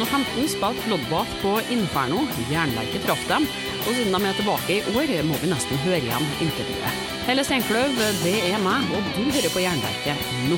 2015 0.00 0.48
spilte 0.48 0.86
Bloodbath 0.86 1.42
på 1.42 1.60
Inferno. 1.68 2.22
Jernverket 2.48 3.02
traff 3.04 3.20
dem. 3.28 3.44
Og 3.84 3.90
siden 3.92 4.14
de 4.14 4.28
er 4.28 4.38
tilbake 4.38 4.78
i 4.78 4.94
år, 4.96 5.12
må 5.28 5.36
vi 5.42 5.50
nesten 5.50 5.80
høre 5.84 5.98
igjen 6.00 6.28
intervjuet. 6.40 7.02
Helle 7.26 7.44
Steinkløv, 7.44 8.00
det 8.22 8.32
er 8.48 8.62
meg, 8.64 8.88
og 8.96 9.10
du 9.12 9.28
hører 9.28 9.52
på 9.52 9.60
Jernverket 9.60 10.24
nå. 10.48 10.56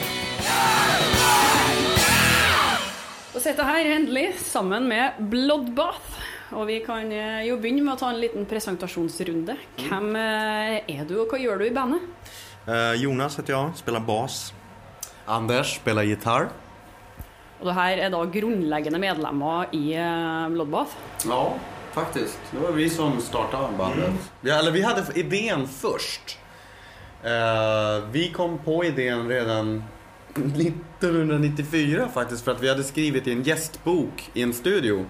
Og 3.32 3.40
sitter 3.42 3.66
her 3.66 3.90
endelig 3.96 4.28
sammen 4.46 4.86
med 4.92 5.18
Bloodbath. 5.32 6.22
Og 6.52 6.68
vi 6.68 6.78
kan 6.84 7.10
eh, 7.10 7.42
jo 7.48 7.58
begynne 7.58 7.82
med 7.82 7.96
å 7.96 8.00
ta 8.04 8.12
en 8.12 8.22
liten 8.22 8.46
presentasjonsrunde. 8.46 9.56
Hvem 9.88 10.10
eh, 10.20 10.82
er 11.00 11.06
du, 11.08 11.16
og 11.24 11.32
hva 11.32 11.40
gjør 11.42 11.64
du 11.64 11.66
i 11.66 11.74
bandet? 11.74 12.10
Eh, 12.68 13.00
Jonas 13.02 13.40
heter 13.40 13.56
jag, 13.56 13.78
spelar 13.80 14.06
bas. 14.06 14.52
Anders 15.26 15.80
spelar 15.80 16.06
gitarr. 16.06 16.52
Og 17.62 17.68
det 17.68 17.76
her 17.76 18.00
er 18.02 18.10
da 18.10 18.24
grunnleggende 18.26 18.98
medlemmer 18.98 19.70
i 19.70 19.92
eh, 19.94 20.48
Bloodbath. 20.50 20.96
Ja, 21.30 21.54
faktiskt. 21.94 22.40
Det 22.50 22.58
var 22.58 22.72
vi 22.74 22.88
som 22.90 23.20
startade 23.20 23.76
bandet. 23.78 24.30
Vi, 24.40 24.50
eller 24.50 24.70
vi 24.70 24.82
hade 24.82 25.04
idén 25.14 25.68
först. 25.68 26.38
Eh, 27.22 28.04
vi 28.10 28.32
kom 28.34 28.58
på 28.58 28.84
idén 28.84 29.28
redan 29.28 29.84
1994 30.34 32.08
faktiskt 32.14 32.44
för 32.44 32.52
att 32.52 32.62
vi 32.62 32.68
hade 32.68 32.84
skrivit 32.84 33.26
i 33.26 33.32
en 33.32 33.42
gästbok 33.42 34.30
i 34.34 34.42
en 34.42 34.52
studio. 34.52 35.06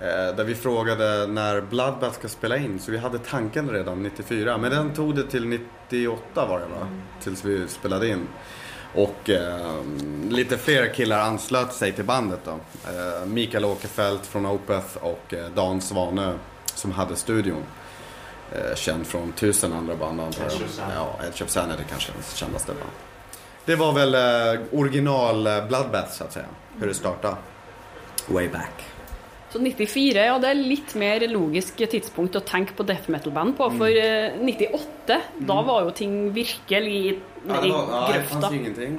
Eh, 0.00 0.36
där 0.36 0.44
vi 0.44 0.54
frågade 0.54 1.26
när 1.26 1.60
Bloodbath 1.60 2.18
ska 2.18 2.28
spela 2.28 2.56
in. 2.56 2.78
Så 2.78 2.90
vi 2.90 2.98
hade 2.98 3.18
tanken 3.18 3.70
redan 3.70 4.02
94. 4.02 4.58
Men 4.58 4.70
den 4.70 4.94
tog 4.94 5.16
det 5.16 5.22
till 5.22 5.46
98 5.46 6.46
var 6.46 6.60
det 6.60 6.66
va? 6.66 6.88
Tills 7.20 7.44
vi 7.44 7.68
spelade 7.68 8.08
in. 8.08 8.26
Och 8.94 9.30
eh, 9.30 9.82
lite 10.28 10.58
fler 10.58 10.94
killar 10.94 11.20
anslöt 11.20 11.72
sig 11.72 11.92
till 11.92 12.04
bandet 12.04 12.40
då. 12.44 12.50
Eh, 12.50 13.26
Mikael 13.26 13.64
Åkerfeldt 13.64 14.26
från 14.26 14.46
Opeth 14.46 14.96
och 14.96 15.34
eh, 15.34 15.46
Dan 15.54 15.80
Svane 15.80 16.34
som 16.74 16.92
hade 16.92 17.16
studion. 17.16 17.62
Eh, 18.52 18.74
känd 18.74 19.06
från 19.06 19.32
tusen 19.32 19.72
andra 19.72 19.96
band 19.96 20.20
antar 20.20 20.44
jag. 20.44 20.52
Ja, 20.94 21.18
Edge 21.26 21.42
of 21.42 21.48
Sanity 21.48 21.82
kanske 21.90 22.12
det 22.16 22.36
kändaste 22.36 22.72
band. 22.72 22.90
Det 23.64 23.76
var 23.76 23.92
väl 23.92 24.14
eh, 24.14 24.60
original 24.72 25.46
eh, 25.46 25.66
Bloodbath 25.66 26.12
så 26.12 26.24
att 26.24 26.32
säga. 26.32 26.46
Hur 26.80 26.86
det 26.86 26.94
startade. 26.94 27.36
Way 28.26 28.48
back. 28.48 28.84
Så 29.52 29.58
94 29.58 30.24
ja, 30.26 30.38
det 30.38 30.48
er 30.50 30.58
litt 30.60 30.94
mer 31.00 31.24
logisk 31.32 31.80
tidspunkt 31.88 32.36
å 32.36 32.42
tenke 32.44 32.74
på 32.76 32.84
death 32.84 33.08
metal-band 33.08 33.56
på. 33.56 33.70
For 33.78 33.88
eh, 33.88 34.36
98, 34.44 35.20
da 35.48 35.60
var 35.64 35.86
jo 35.86 35.94
ting 35.96 36.18
virkelig 36.36 36.96
i 36.98 37.14
Ja, 37.48 37.62
ja, 37.64 38.08
det 38.12 38.18
grøfta. 38.18 38.40
fanns 38.40 38.52
ju 38.52 38.58
ingenting. 38.58 38.98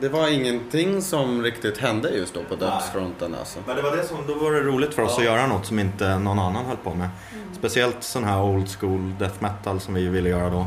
Det 0.00 0.08
var 0.08 0.28
ingenting 0.28 1.02
som 1.02 1.42
riktigt 1.42 1.78
hände 1.78 2.10
just 2.10 2.34
då 2.34 2.42
på 2.48 2.54
dödsfronten 2.54 3.34
alltså. 3.34 3.58
Men 3.66 3.76
det 3.76 3.82
var 3.82 3.96
det 3.96 4.04
som, 4.04 4.16
då 4.26 4.34
var 4.34 4.52
det 4.52 4.60
roligt 4.60 4.94
för 4.94 5.02
oss 5.02 5.18
att 5.18 5.24
göra 5.24 5.46
något 5.46 5.66
som 5.66 5.78
inte 5.78 6.18
någon 6.18 6.38
annan 6.38 6.66
höll 6.66 6.76
på 6.76 6.94
med. 6.94 7.08
Mm. 7.34 7.54
Speciellt 7.54 8.02
sån 8.02 8.24
här 8.24 8.42
old 8.42 8.68
school 8.68 9.14
death 9.18 9.42
metal 9.42 9.80
som 9.80 9.94
vi 9.94 10.08
ville 10.08 10.28
göra 10.28 10.50
då. 10.50 10.66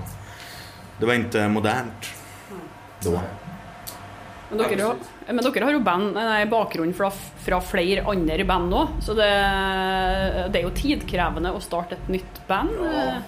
Det 1.00 1.06
var 1.06 1.14
inte 1.14 1.48
modernt 1.48 2.10
då. 3.00 3.22
Men 4.52 4.60
dere, 4.68 4.84
har, 4.84 4.96
men 5.28 5.44
dere 5.46 5.64
har 5.66 5.76
jo 5.78 5.80
band, 5.80 6.14
nei, 6.18 6.46
bakgrunn 6.52 6.94
fra, 6.94 7.08
fra 7.46 7.62
flere 7.64 8.04
andre 8.12 8.44
band 8.46 8.70
nå, 8.70 8.82
så 9.02 9.16
det, 9.16 9.30
det 10.52 10.60
er 10.60 10.66
jo 10.66 10.74
tidkrevende 10.76 11.54
å 11.56 11.62
starte 11.64 11.96
et 11.96 12.10
nytt 12.12 12.42
band. 12.50 12.82
eh. 12.88 13.22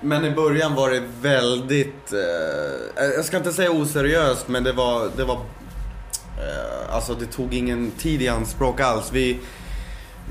Men 0.00 0.24
i 0.24 0.30
början 0.30 0.74
var 0.74 0.90
det 0.90 1.02
väldigt, 1.20 2.12
eh, 2.12 3.04
jag 3.16 3.24
ska 3.24 3.36
inte 3.36 3.52
säga 3.52 3.70
oseriöst 3.70 4.48
men 4.48 4.64
det 4.64 4.72
var, 4.72 5.10
det 5.16 5.24
var, 5.24 5.36
eh, 5.36 6.94
alltså 6.94 7.14
det 7.14 7.26
tog 7.26 7.54
ingen 7.54 7.90
tid 7.90 8.22
i 8.22 8.28
anspråk 8.28 8.80
alls. 8.80 9.12
Vi, 9.12 9.38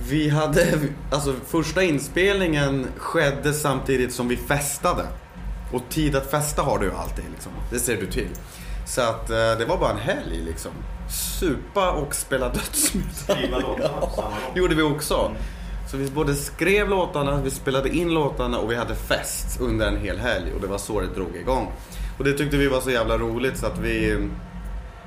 vi 0.10 0.30
hade, 0.30 0.66
alltså 1.12 1.34
första 1.48 1.84
inspelningen 1.84 2.88
skedde 2.98 3.54
samtidigt 3.54 4.14
som 4.14 4.28
vi 4.28 4.38
festade. 4.38 5.04
Och 5.74 5.82
tid 5.90 6.16
att 6.16 6.32
festa 6.32 6.62
har 6.62 6.80
du 6.80 6.86
ju 6.86 6.94
alltid 6.94 7.26
liksom. 7.34 7.52
Det 7.72 7.80
ser 7.80 7.98
du 7.98 8.06
till. 8.06 8.30
Så 8.88 9.02
att 9.02 9.30
eh, 9.30 9.36
det 9.36 9.66
var 9.68 9.78
bara 9.78 9.92
en 9.92 9.98
helg 9.98 10.42
liksom. 10.46 10.72
Supa 11.40 11.92
och 11.92 12.16
spela 12.16 12.50
dödsmetall. 12.50 13.38
Skriva 13.38 13.60
låtar 13.60 14.00
gång. 14.00 14.34
gjorde 14.56 14.76
vi 14.76 14.82
också. 14.82 15.32
Så 15.92 15.98
vi 15.98 16.12
både 16.12 16.36
skrev 16.36 16.90
låtarna, 16.90 17.42
vi 17.42 17.50
spelade 17.50 17.90
in 17.90 18.14
låtarna 18.14 18.58
och 18.58 18.72
vi 18.72 18.76
hade 18.76 18.96
fest 18.96 19.62
under 19.62 19.88
en 19.88 19.98
hel 19.98 20.18
helg. 20.18 20.54
Och 20.56 20.62
det 20.62 20.68
var 20.68 20.78
så 20.78 21.02
det 21.02 21.08
drog 21.08 21.36
igång. 21.36 21.72
Och 22.18 22.24
det 22.24 22.34
tyckte 22.34 22.58
vi 22.58 22.68
var 22.68 22.82
så 22.82 22.92
jävla 22.92 23.18
roligt 23.18 23.58
så 23.58 23.66
att 23.66 23.80
vi, 23.80 24.28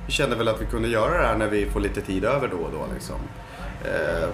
vi 0.05 0.11
kände 0.11 0.35
väl 0.35 0.47
att 0.47 0.61
vi 0.61 0.65
kunde 0.65 0.87
göra 0.87 1.21
det 1.21 1.27
här 1.27 1.37
när 1.37 1.47
vi 1.47 1.65
får 1.65 1.79
lite 1.79 2.01
tid 2.01 2.25
över 2.25 2.47
då 2.47 2.57
och 2.57 2.71
då 2.71 2.85
liksom. 2.93 3.19
Eh, 3.85 4.29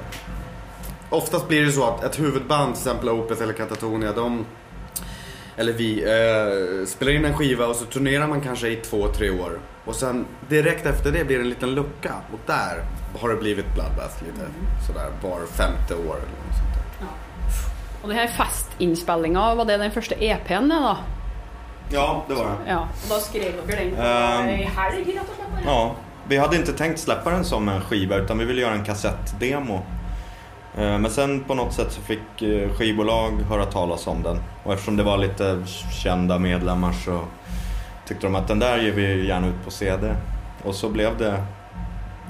oftast 1.09 1.47
blir 1.47 1.65
det 1.65 1.71
så 1.71 1.83
att 1.83 2.03
ett 2.03 2.19
huvudband, 2.19 2.73
till 2.73 2.81
exempel 2.81 3.09
Opeth 3.09 3.41
eller 3.41 3.53
Katatonia, 3.53 4.13
de 4.13 4.45
eller 5.57 5.73
vi 5.73 6.03
eh, 6.03 6.85
spelar 6.87 7.11
in 7.11 7.25
en 7.25 7.33
skiva 7.33 7.65
och 7.65 7.75
så 7.75 7.85
turnerar 7.85 8.27
man 8.27 8.41
kanske 8.41 8.67
i 8.67 8.75
två, 8.75 9.07
tre 9.07 9.29
år. 9.29 9.59
Och 9.85 9.95
sen 9.95 10.25
direkt 10.49 10.85
efter 10.85 11.11
det 11.11 11.25
blir 11.25 11.37
det 11.37 11.43
en 11.43 11.49
liten 11.49 11.75
lucka. 11.75 12.13
Och 12.33 12.39
där 12.45 12.83
har 13.19 13.29
det 13.29 13.35
blivit 13.35 13.73
Bloodbath 13.73 14.23
lite 14.23 14.47
sådär 14.87 15.09
var 15.21 15.45
femte 15.45 15.95
år 15.95 15.99
eller 15.99 16.37
något 16.45 16.57
sånt 16.57 16.73
där. 16.73 17.07
Og 18.03 18.09
det 18.09 18.15
her 18.15 18.27
festinnspillinga, 18.27 19.55
var 19.55 19.65
det 19.65 19.77
den 19.77 19.91
første 19.91 20.15
EP-en, 20.15 20.69
det 20.69 20.75
da? 20.75 20.97
Ja, 21.91 22.25
det 22.27 22.33
var 22.33 22.45
det. 22.45 22.69
Ja, 22.71 22.79
og 23.03 23.09
da 23.09 23.19
skrev 23.19 23.57
dere 23.67 23.77
den 23.79 23.93
Um, 23.93 24.49
ei 24.49 24.69
helg, 24.77 25.07
rett 25.07 25.29
og 25.29 25.35
slett? 25.35 25.65
Ja, 25.65 25.95
vi 26.27 26.37
hade 26.37 26.55
inte 26.55 26.73
tänkt 26.73 26.99
släppa 26.99 27.31
den 27.31 27.45
som 27.45 27.69
en 27.69 27.81
skiva 27.81 28.15
utan 28.15 28.37
vi 28.37 28.45
ville 28.45 28.61
göra 28.61 28.73
en 28.73 28.85
kassettdemo. 28.85 29.81
Eh, 30.77 30.99
men 30.99 31.11
sen 31.11 31.43
på 31.43 31.53
något 31.53 31.73
sätt 31.73 31.91
så 31.91 32.01
fick 32.01 32.41
eh, 32.41 32.69
skivbolag 32.69 33.31
höra 33.31 33.65
talas 33.65 34.07
om 34.07 34.23
den. 34.23 34.39
Och 34.63 34.73
eftersom 34.73 34.97
det 34.97 35.03
var 35.03 35.17
lite 35.17 35.63
kända 36.03 36.39
medlemmar 36.39 36.91
så 36.91 37.21
tyckte 38.07 38.27
de 38.27 38.35
att 38.35 38.47
den 38.47 38.59
där 38.59 38.77
ger 38.77 38.91
vi 38.91 39.27
gärna 39.27 39.47
ut 39.47 39.65
på 39.65 39.71
CD. 39.71 40.15
Och 40.63 40.75
så 40.75 40.89
blev 40.89 41.17
det 41.17 41.43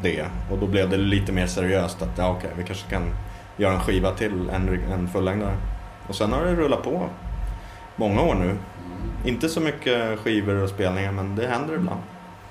det. 0.02 0.26
Och 0.52 0.58
då 0.58 0.68
blev 0.68 0.90
det 0.90 0.98
lite 0.98 1.32
mer 1.32 1.48
seriöst 1.48 2.02
att 2.02 2.18
ja, 2.18 2.30
okej, 2.30 2.50
vi 2.58 2.64
kanske 2.64 2.90
kan 2.90 3.16
göra 3.58 3.74
en 3.74 3.80
skiva 3.80 4.12
till, 4.12 4.50
en, 4.50 4.84
en 4.92 5.08
fullängdare. 5.08 5.58
Och 6.08 6.16
sen 6.16 6.34
har 6.34 6.46
det 6.46 6.56
rullat 6.56 6.84
på 6.84 7.10
många 7.96 8.22
år 8.22 8.36
nu. 8.36 8.58
Inte 9.26 9.50
så 9.50 9.60
mycket 9.60 10.20
skivor 10.20 10.56
och 10.56 10.70
spelningar 10.70 11.12
men 11.12 11.36
det 11.36 11.48
händer 11.48 11.76
ibland. 11.76 12.02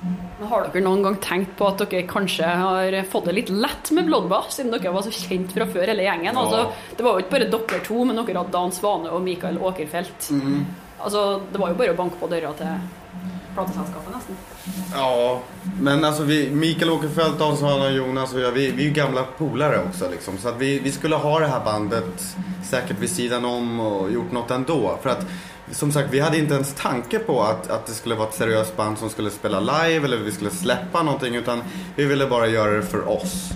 Men 0.01 0.49
Har 0.51 0.67
dere 0.67 0.83
noen 0.85 1.03
gang 1.03 1.17
tenkt 1.25 1.55
på 1.59 1.69
at 1.71 1.81
dere 1.81 2.05
kanskje 2.09 2.49
har 2.61 2.97
fått 3.11 3.31
det 3.31 3.37
litt 3.39 3.53
lett 3.53 3.91
med 3.97 4.07
Bloodbath, 4.11 4.53
siden 4.55 4.75
dere 4.75 4.93
var 4.95 5.07
så 5.07 5.15
kjent 5.15 5.55
fra 5.57 5.67
før, 5.71 5.87
hele 5.89 6.05
gjengen? 6.05 6.35
Ja. 6.35 6.43
Altså, 6.43 6.93
det 6.97 7.07
var 7.07 7.17
jo 7.17 7.25
ikke 7.25 7.37
bare 7.39 7.51
dere 7.55 7.81
to, 7.87 8.03
men 8.05 8.21
dere 8.21 8.43
hadde 8.43 8.55
Dan 8.59 8.77
Svane 8.77 9.11
og 9.11 9.25
Mikael 9.25 9.59
Åkerfeldt. 9.59 10.31
Altså, 10.99 11.27
det 11.53 11.61
var 11.61 11.73
jo 11.73 11.81
bare 11.81 11.97
å 11.97 11.99
banke 11.99 12.21
på 12.21 12.31
døra 12.31 12.53
til 12.59 12.77
plateselskapet, 13.57 14.13
nesten. 14.13 14.37
Ja, 14.95 15.41
men 15.81 16.05
alltså 16.05 16.23
vi, 16.23 16.51
Mikael 16.51 16.91
Åkerfeldt, 16.91 17.39
Dan 17.39 17.57
Svane 17.57 17.87
och 17.87 17.93
Jonas 17.93 18.35
och 18.35 18.41
jag, 18.41 18.53
vi, 18.53 18.71
vi 18.71 18.83
är 18.83 18.87
ju 18.87 18.93
gamla 18.93 19.23
polare 19.39 19.81
också 19.89 20.11
liksom. 20.11 20.39
Så 20.39 20.49
att 20.49 20.59
vi, 20.59 20.79
vi 20.79 20.93
skulle 20.93 21.17
ha 21.17 21.41
det 21.41 21.47
här 21.47 21.65
bandet 21.65 22.37
säkert 22.65 22.99
vid 22.99 23.11
sidan 23.11 23.45
om 23.45 23.81
och 23.81 24.11
gjort 24.13 24.33
något 24.33 24.51
ändå. 24.51 24.99
För 25.03 25.11
att 25.11 25.27
som 25.71 25.93
sagt, 25.93 26.09
vi 26.11 26.21
hade 26.21 26.39
inte 26.39 26.55
ens 26.55 26.75
tanke 26.75 27.19
på 27.19 27.43
att, 27.43 27.71
att 27.71 27.87
det 27.87 27.93
skulle 27.93 28.15
vara 28.15 28.29
ett 28.29 28.35
seriöst 28.35 28.77
band 28.77 28.99
som 28.99 29.11
skulle 29.11 29.31
spela 29.31 29.61
live 29.61 30.05
eller 30.05 30.17
vi 30.17 30.33
skulle 30.33 30.51
släppa 30.51 31.03
någonting 31.03 31.35
utan 31.35 31.63
vi 31.97 32.05
ville 32.05 32.27
bara 32.27 32.47
göra 32.47 32.71
det 32.71 32.83
för 32.83 33.09
oss. 33.09 33.51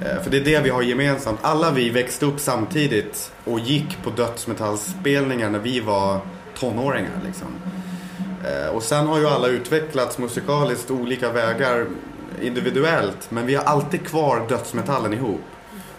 Eh, 0.00 0.22
För 0.22 0.30
det 0.30 0.36
är 0.36 0.44
det 0.44 0.60
vi 0.60 0.70
har 0.70 0.82
gemensamt. 0.82 1.38
Alla 1.42 1.70
vi 1.70 1.90
växte 1.90 2.26
upp 2.26 2.40
samtidigt 2.40 3.32
och 3.44 3.60
gick 3.60 4.02
på 4.04 4.10
dödsmetallspelningar 4.10 5.50
när 5.50 5.58
vi 5.58 5.80
var 5.80 6.20
tonåringar 6.58 7.20
liksom. 7.26 7.48
Eh, 8.44 8.68
Och 8.74 8.82
sen 8.82 9.06
har 9.06 9.18
ju 9.18 9.26
alla 9.26 9.48
utvecklats 9.48 10.18
musikaliskt 10.18 10.90
olika 10.90 11.32
vägar 11.32 11.86
individuellt. 12.42 13.30
Men 13.30 13.46
vi 13.46 13.54
har 13.54 13.64
alltid 13.64 14.06
kvar 14.06 14.46
dödsmetallen 14.48 15.12
ihop. 15.14 15.40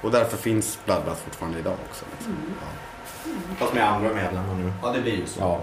Och 0.02 0.12
därför 0.12 0.38
finns 0.38 0.80
Bloodbath 0.86 1.22
fortfarande 1.26 1.60
idag 1.60 1.76
också. 1.90 2.06
Liksom. 2.18 2.34
Ja. 2.62 2.68
Fast 3.58 3.74
med 3.74 3.84
andra 3.84 4.10
medlemmar 4.14 4.56
nu. 4.60 4.72
ja, 4.84 4.92
det 4.94 5.02
blir 5.02 5.16
ju 5.16 5.26
så. 5.26 5.40
Ja. 5.40 5.60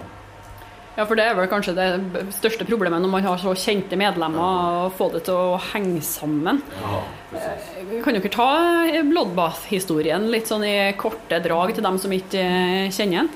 Ja, 0.96 1.05
for 1.11 1.19
det 1.19 1.25
er 1.26 1.35
vel 1.35 1.49
kanskje 1.50 1.73
det 1.75 2.20
største 2.37 2.62
problemet 2.69 3.02
når 3.02 3.11
man 3.11 3.25
har 3.26 3.38
så 3.43 3.50
kjente 3.58 3.96
medlemmer, 3.99 4.38
å 4.87 4.91
få 4.94 5.08
det 5.11 5.25
til 5.26 5.35
å 5.35 5.56
henge 5.73 5.99
sammen. 6.06 6.61
Eh, 7.35 7.96
Kan 8.05 8.14
dere 8.14 8.31
ta 8.31 8.46
Bloodbath-historien 9.02 10.29
litt 10.31 10.46
sånn 10.46 10.62
i 10.69 10.93
korte 10.99 11.41
drag 11.43 11.75
til 11.75 11.82
dem 11.82 11.99
som 11.99 12.14
ikke 12.14 12.38
eh, 12.38 12.91
kjenner 12.94 13.25
den? 13.25 13.31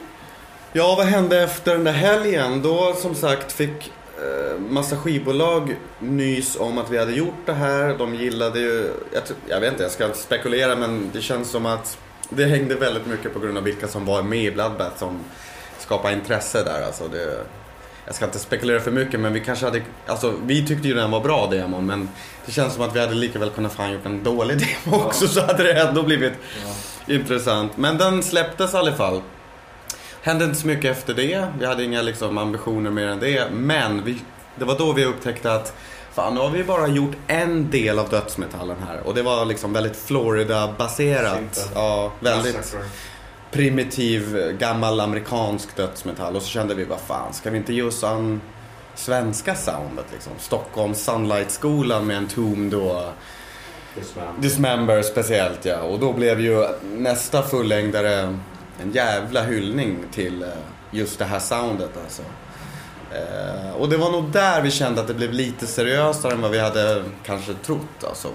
Ja, 0.73 0.87
vad 0.95 1.07
hände 1.07 1.43
efter 1.43 1.75
den 1.75 1.85
där 1.85 1.93
helgen? 1.99 2.63
Då 2.63 2.93
som 2.95 3.15
sagt 3.15 3.53
fick 3.53 3.91
eh, 4.23 4.61
massa 4.61 4.97
skivbolag 4.97 5.77
nys 5.99 6.57
om 6.61 6.79
att 6.79 6.91
vi 6.91 6.99
hade 6.99 7.13
gjort 7.13 7.43
det 7.47 7.53
här. 7.53 7.95
De 7.99 8.15
gillade 8.15 8.61
ju, 8.61 8.91
jag, 9.13 9.23
jag 9.49 9.61
vet 9.61 9.73
inte, 9.73 9.83
jag 9.83 9.93
ska 9.93 10.05
inte 10.05 10.19
spekulera 10.19 10.77
men 10.77 11.11
det 11.13 11.21
känns 11.21 11.51
som 11.51 11.67
att 11.67 11.99
det 12.29 12.45
hängde 12.45 12.75
väldigt 12.75 13.07
mycket 13.07 13.35
på 13.35 13.41
grund 13.41 13.59
av 13.59 13.65
vilka 13.65 13.89
som 13.89 14.05
var 14.05 14.23
med 14.23 14.45
i 14.45 14.51
Bloodbath 14.51 14.99
som 14.99 15.21
skapade 15.79 16.15
intresse 16.15 16.65
där. 16.65 16.83
Alltså 16.83 17.09
det, 17.09 17.45
jag 18.07 18.15
ska 18.15 18.25
inte 18.25 18.39
spekulera 18.39 18.81
för 18.81 18.91
mycket 18.91 19.21
men 19.21 19.33
vi 19.33 19.41
kanske 19.41 19.65
hade, 19.65 19.83
alltså 20.07 20.35
vi 20.47 20.67
tyckte 20.67 20.89
ju 20.89 20.95
den 20.95 21.11
var 21.11 21.21
bra 21.21 21.47
demon 21.47 21.87
men 21.87 22.09
det 22.47 22.53
känns 22.53 22.75
som 22.75 22.83
att 22.83 22.97
vi 22.97 23.01
hade 23.01 23.15
lika 23.15 23.39
väl 23.39 23.51
kunnat 23.51 23.73
fan 23.73 23.93
gjort 23.93 24.07
en 24.07 24.25
dålig 24.25 24.59
demo 24.85 24.97
också 24.97 25.29
så 25.29 25.41
hade 25.41 25.63
det 25.63 25.81
ändå 25.81 26.03
blivit 26.03 26.33
intressant. 27.07 27.77
Men 27.77 27.99
den 27.99 28.23
släpptes 28.23 28.75
i 28.75 28.77
alla 28.77 28.93
fall. 28.93 29.23
Hände 30.23 30.45
inte 30.45 30.59
så 30.59 30.67
mycket 30.67 30.99
efter 30.99 31.15
det, 31.15 31.47
vi 31.59 31.67
hade 31.67 31.85
inga 31.85 32.03
liksom, 32.03 32.39
ambitioner 32.39 32.91
mer 32.91 33.07
än 33.07 33.21
det. 33.21 33.51
Men 33.53 34.05
vi, 34.05 34.19
det 34.57 34.65
var 34.65 34.79
då 34.79 34.93
vi 34.93 35.05
upptäckte 35.05 35.53
att 35.53 35.75
fan 36.19 36.35
nu 36.35 36.41
har 36.41 36.51
vi 36.51 36.65
bara 36.65 36.87
gjort 36.87 37.17
en 37.27 37.71
del 37.71 37.99
av 37.99 38.09
dödsmetallen 38.09 38.77
här. 38.89 39.01
Och 39.07 39.15
det 39.15 39.23
var 39.23 39.45
liksom 39.45 39.73
väldigt 39.73 39.97
Florida-baserat. 39.97 41.71
Ja, 41.75 42.13
väldigt 42.21 42.77
primitiv 43.51 44.53
gammal 44.59 45.01
amerikansk 45.01 45.77
dödsmetall. 45.77 46.37
Och 46.37 46.43
så 46.43 46.49
kände 46.49 46.75
vi 46.75 46.85
vad 46.85 47.01
fan 47.01 47.35
ska 47.35 47.51
vi 47.51 47.59
inte 47.59 47.73
ge 47.73 47.83
oss 47.83 48.05
an 48.05 48.41
svenska 48.95 49.55
soundet 49.55 50.07
liksom. 50.13 50.33
Stockholm 50.39 50.95
Sunlight-skolan 50.95 52.07
med 52.07 52.17
Entombed 52.17 52.75
och 52.75 53.03
Dismember 54.39 55.03
speciellt 55.03 55.65
ja. 55.65 55.81
Och 55.81 55.99
då 55.99 56.13
blev 56.13 56.41
ju 56.41 56.69
nästa 56.83 57.43
fullängdare 57.43 58.39
en 58.83 58.93
jävla 58.93 59.43
hyllning 59.43 59.99
till 60.13 60.43
eh, 60.43 60.49
just 60.91 61.19
det 61.19 61.25
här 61.25 61.39
soundet 61.39 61.91
alltså. 62.05 62.23
Eh, 63.15 63.71
och 63.77 63.89
det 63.89 63.97
var 63.97 64.11
nog 64.11 64.31
där 64.31 64.63
vi 64.63 64.71
kände 64.71 65.01
att 65.01 65.07
det 65.07 65.15
blev 65.15 65.33
lite 65.33 65.67
seriösare 65.67 66.33
än 66.33 66.41
vad 66.43 66.51
vi 66.51 66.59
hade 66.59 67.05
kanske 67.25 67.55
trott 67.55 68.05
alltså. 68.09 68.29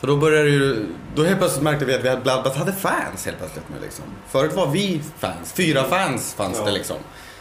För 0.00 0.06
då 0.06 0.16
började 0.16 0.48
ju, 0.48 0.86
då 1.14 1.24
helt 1.24 1.38
plötsligt 1.38 1.62
märkte 1.62 1.84
vi 1.84 1.94
att 1.94 2.04
vi 2.04 2.08
hade 2.08 2.20
Bloodbath 2.20 2.58
hade 2.58 2.72
fans 2.72 3.24
helt 3.26 3.38
plötsligt 3.38 3.64
nu 3.68 3.76
liksom. 3.82 4.04
Förut 4.28 4.52
var 4.52 4.66
vi 4.66 5.02
fans, 5.18 5.52
fyra 5.52 5.84
fans 5.84 6.34
fanns 6.34 6.58
Ja. 6.58 6.64
det 6.64 6.70
liksom. 6.72 6.96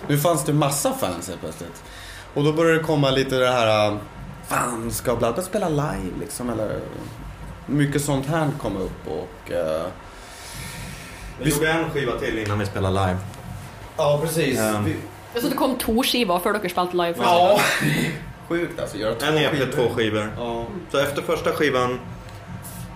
Nu 0.07 0.17
fanns 0.17 0.43
det 0.45 0.53
massa 0.53 0.93
fans 0.93 1.27
helt 1.27 1.39
plötsligt. 1.41 1.83
Och 2.33 2.43
då 2.43 2.53
började 2.53 2.77
det 2.77 2.83
komma 2.83 3.09
lite 3.11 3.35
det 3.35 3.51
här, 3.51 3.87
äh, 3.91 3.97
fan 4.47 4.91
ska 4.91 5.15
Bloodbath 5.15 5.47
spela 5.47 5.69
live 5.69 6.19
liksom 6.19 6.49
eller? 6.49 6.79
Mycket 7.65 8.01
sånt 8.03 8.25
här 8.27 8.49
kom 8.61 8.77
upp 8.77 9.07
och... 9.07 9.51
eh, 9.51 9.85
Vi 11.41 11.49
gjorde 11.51 11.71
en 11.71 11.89
skiva 11.89 12.19
till 12.19 12.37
innan 12.39 12.59
vi 12.59 12.65
spelade 12.65 12.93
live. 13.07 13.17
ja 13.97 14.19
precis. 14.23 14.59
Ehm, 14.59 14.83
Vi, 14.85 14.95
Så 15.41 15.47
det 15.49 15.55
kom 15.57 15.75
to 15.77 16.03
skiver 16.03 16.39
før 16.39 16.53
dere 16.57 16.69
spilte 16.69 16.97
live? 16.97 17.15
ja, 17.19 17.59
sjukt 18.49 18.79
alltså. 18.79 18.97
Göra 18.97 19.15
två 19.15 19.25
En 19.27 19.37
EP, 19.37 19.51
skivor. 19.51 19.71
två 19.75 19.89
skivor. 19.95 20.31
Ja. 20.37 20.65
Så 20.91 20.97
efter 20.97 21.21
första 21.21 21.51
skivan 21.51 21.99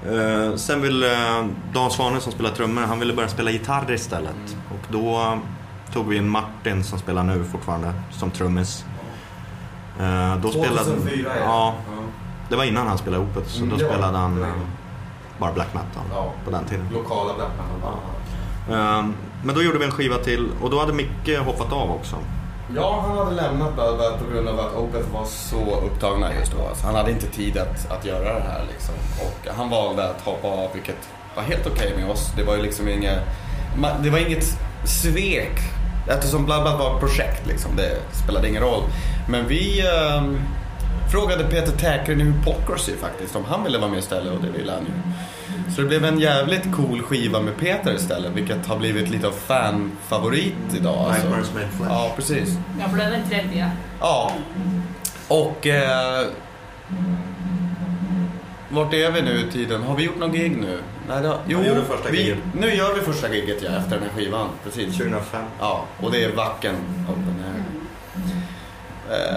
eh, 0.05 0.55
Sen 0.55 0.81
ville 0.81 1.13
eh, 1.39 1.45
Dan 1.73 1.91
Svane 1.91 2.19
som 2.19 2.31
spelar 2.31 2.49
trummor, 2.51 2.81
han 2.81 2.99
ville 2.99 3.13
börja 3.13 3.29
spela 3.29 3.51
gitarr 3.51 3.91
istället. 3.91 4.57
Och 4.71 4.91
då 4.93 5.37
tog 5.93 6.07
vi 6.07 6.17
in 6.17 6.29
Martin 6.29 6.83
som 6.83 6.99
spelar 6.99 7.23
nu 7.23 7.43
fortfarande 7.43 7.93
som 8.11 8.31
trummis. 8.31 8.85
Eh, 9.99 10.35
då 10.41 10.51
2004 10.51 11.29
ja. 11.39 11.43
ja. 11.45 11.73
Det 12.49 12.55
var 12.55 12.63
innan 12.63 12.87
han 12.87 12.97
spelade 12.97 13.23
Opet 13.23 13.47
så 13.47 13.63
Mm, 13.63 13.77
då 13.77 13.83
ja. 13.83 13.89
spelade 13.89 14.17
han 14.17 14.37
Ja. 14.41 14.47
eh, 14.47 14.53
bara 15.39 15.51
black 15.53 15.73
metal 15.73 16.03
Ja. 16.13 16.33
på 16.45 16.51
den 16.51 16.65
tiden. 16.65 16.87
Lokala 16.93 17.33
black 17.33 17.49
metal. 17.57 17.93
Eh, 18.79 19.05
men 19.43 19.55
då 19.55 19.63
gjorde 19.63 19.79
vi 19.79 19.85
en 19.85 19.91
skiva 19.91 20.17
till 20.17 20.47
och 20.61 20.69
då 20.69 20.79
hade 20.79 20.93
Micke 20.93 21.37
hoppat 21.45 21.73
av 21.73 21.91
också. 21.91 22.15
Ja, 22.75 23.05
han 23.07 23.17
hade 23.17 23.35
lämnat 23.35 23.73
Bloodbath 23.73 24.23
på 24.23 24.33
grund 24.33 24.47
av 24.47 24.59
att 24.59 24.75
Opeth 24.75 25.13
var 25.13 25.25
så 25.25 25.81
upptagna 25.85 26.33
just 26.39 26.51
då. 26.51 26.67
Alltså, 26.67 26.85
han 26.85 26.95
hade 26.95 27.11
inte 27.11 27.27
tid 27.27 27.57
att, 27.57 27.91
att 27.91 28.05
göra 28.05 28.33
det 28.33 28.43
här 28.47 28.63
liksom. 28.71 28.95
Och 29.19 29.55
han 29.55 29.69
valde 29.69 30.09
att 30.09 30.21
hoppa 30.21 30.47
av, 30.47 30.69
vilket 30.73 31.09
var 31.35 31.43
helt 31.43 31.67
okej 31.67 31.93
med 31.97 32.09
oss. 32.09 32.31
Det 32.35 32.43
var 32.43 32.55
ju 32.55 32.61
liksom 32.61 32.87
inget, 32.87 33.19
det 34.03 34.09
var 34.09 34.17
inget 34.17 34.43
svek. 34.85 35.59
Eftersom 36.09 36.45
Bloodbath 36.45 36.77
var 36.77 36.93
ett 36.93 36.99
projekt 36.99 37.47
liksom, 37.47 37.75
det 37.75 37.97
spelade 38.23 38.49
ingen 38.49 38.61
roll. 38.61 38.83
Men 39.29 39.47
vi 39.47 39.79
eh, 39.79 40.23
frågade 41.11 41.43
Peter 41.43 41.71
Täkren 41.77 42.21
i 42.21 42.23
Hypocrisy 42.23 42.95
faktiskt 42.95 43.35
om 43.35 43.45
han 43.45 43.63
ville 43.63 43.77
vara 43.77 43.89
med 43.89 43.99
istället 43.99 44.33
och 44.33 44.41
det 44.41 44.57
ville 44.57 44.71
han 44.71 44.81
ju. 44.81 44.91
Så 45.75 45.81
det 45.81 45.87
blev 45.87 46.05
en 46.05 46.19
jävligt 46.19 46.75
cool 46.75 47.01
skiva 47.01 47.41
med 47.41 47.57
Peter 47.57 47.93
istället, 47.95 48.31
vilket 48.35 48.65
har 48.67 48.77
blivit 48.77 49.09
lite 49.09 49.27
av 49.27 49.31
fanfavorit 49.31 50.53
idag. 50.77 50.97
Alltså. 51.11 51.29
Made 51.29 51.43
Flesh. 51.43 51.89
Ja, 51.89 52.13
precis. 52.15 52.57
Ja, 52.79 52.85
er 53.05 53.11
den 53.11 53.29
tredje. 53.29 53.71
Ja. 53.99 54.31
Och... 55.27 55.67
Eh, 55.67 56.27
vart 58.69 58.93
är 58.93 59.11
vi 59.11 59.21
nu 59.21 59.39
i 59.47 59.51
tiden? 59.51 59.83
Har 59.83 59.95
vi 59.95 60.03
gjort 60.03 60.17
någon 60.19 60.31
gig 60.31 60.57
nu? 60.57 60.79
Nej, 61.07 61.21
det, 61.21 61.33
jo, 61.47 61.59
Vi 62.11 62.17
giget. 62.23 62.37
nu 62.59 62.73
gör 62.75 62.93
vi 62.93 63.01
första 63.01 63.33
giget 63.33 63.57
ja, 63.63 63.69
efter 63.69 63.91
den 63.95 64.03
här 64.03 64.09
skivan. 64.17 64.47
Precis. 64.63 64.97
2005. 64.97 65.43
Ja, 65.59 65.85
och 65.99 66.11
det 66.11 66.23
är 66.23 66.31
Wacken 66.31 66.75
Open 67.09 67.43
Air. 67.45 67.63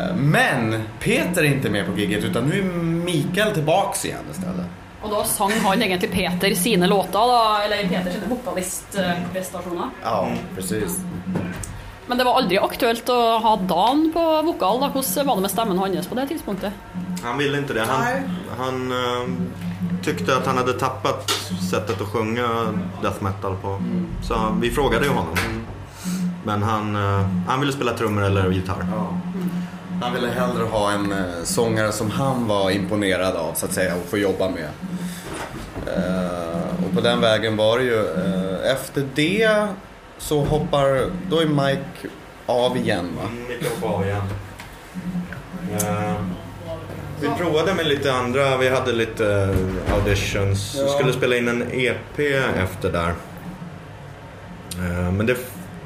Eh, 0.08 0.17
Men 0.17 0.82
Peter 1.00 1.43
är 1.43 1.46
inte 1.46 1.70
med 1.70 1.87
på 1.87 1.99
giget 2.00 2.25
utan 2.25 2.44
nu 2.44 2.58
är 2.58 2.62
Mikael 3.05 3.55
tillbaks 3.55 4.05
igen 4.05 4.19
istället. 4.31 4.67
Og 5.02 5.10
da 5.10 5.25
sang 5.26 5.50
han 5.64 5.82
egentlig 5.82 6.10
Peter 6.12 6.54
sine 6.54 6.87
låter, 6.87 7.19
da, 7.19 7.62
eller 7.64 7.88
Peter 7.88 8.10
sine 8.14 8.28
vokalistprestasjoner. 8.31 9.88
Ja, 10.02 10.28
precis. 10.54 11.00
Men 12.06 12.19
det 12.19 12.25
var 12.25 12.34
aldri 12.38 12.58
aktuelt 12.58 13.08
å 13.08 13.38
ha 13.43 13.56
Dan 13.56 14.10
på 14.14 14.43
vokal. 14.43 14.81
da. 14.81 14.88
Hvordan 14.94 15.26
var 15.26 15.37
det 15.37 15.43
med 15.43 15.50
stemmen 15.50 15.78
hans 15.78 16.06
på 16.06 16.14
det 16.14 16.26
tidspunktet? 16.28 16.72
Han 17.22 17.38
ville 17.38 17.58
inte 17.58 17.75
det. 17.75 17.84
Han, 17.88 18.04
Nej. 18.04 18.22
han 18.58 18.93
eh, 18.93 20.02
tyckte 20.04 20.37
att 20.37 20.46
han 20.46 20.56
hade 20.56 20.72
tappat 20.72 21.31
sättet 21.70 22.00
att 22.00 22.08
sjunga 22.08 22.48
death 23.02 23.22
metal 23.22 23.56
på. 23.56 23.78
Så 24.22 24.34
vi 24.60 24.70
frågade 24.70 25.05
ju 25.06 25.10
honom. 25.12 25.34
Men 26.44 26.62
han, 26.62 26.96
eh, 26.96 27.26
han 27.48 27.60
ville 27.60 27.72
spela 27.72 27.93
trummor 27.93 28.22
eller 28.25 28.50
gitarr. 28.50 28.87
Ja. 28.90 29.06
Han 30.02 30.14
ville 30.14 30.28
hellre 30.28 30.64
ha 30.64 30.93
en 30.93 31.12
eh, 31.12 31.19
sångare 31.44 31.93
som 31.93 32.10
han 32.10 32.46
var 32.49 32.70
imponerad 32.70 33.37
av 33.37 33.54
så 33.54 33.66
att 33.66 33.72
säga 33.72 33.94
och 33.96 34.10
få 34.10 34.19
jobba 34.19 34.49
med. 34.49 34.69
Eh, 35.87 36.84
och 36.87 36.94
på 36.94 37.00
den 37.00 37.20
vägen 37.20 37.56
var 37.56 37.78
det 37.78 37.84
ju. 37.84 37.99
Eh, 37.99 38.72
efter 38.72 39.04
det 39.14 39.66
så 40.19 40.44
hoppar, 40.44 41.10
då 41.31 41.38
är 41.40 41.46
Mike 41.46 42.08
av 42.46 42.76
igen 42.76 43.08
va? 43.22 43.28
Micke 43.49 43.82
av 43.84 44.04
igen. 44.04 44.22
Eh, 45.81 46.14
vi 47.20 47.28
provade 47.38 47.75
med 47.75 47.87
lite 47.87 48.12
andra, 48.12 48.56
vi 48.56 48.69
hade 48.69 48.93
lite 48.93 49.55
auditions. 49.94 50.75
Vi 50.75 50.81
Ja. 50.82 50.88
skulle 50.88 51.12
spela 51.12 51.37
in 51.37 51.48
en 51.48 51.62
EP 51.72 52.19
efter 52.56 52.93
där. 52.93 53.14
Eh, 54.78 55.12
men 55.12 55.26
det, 55.26 55.37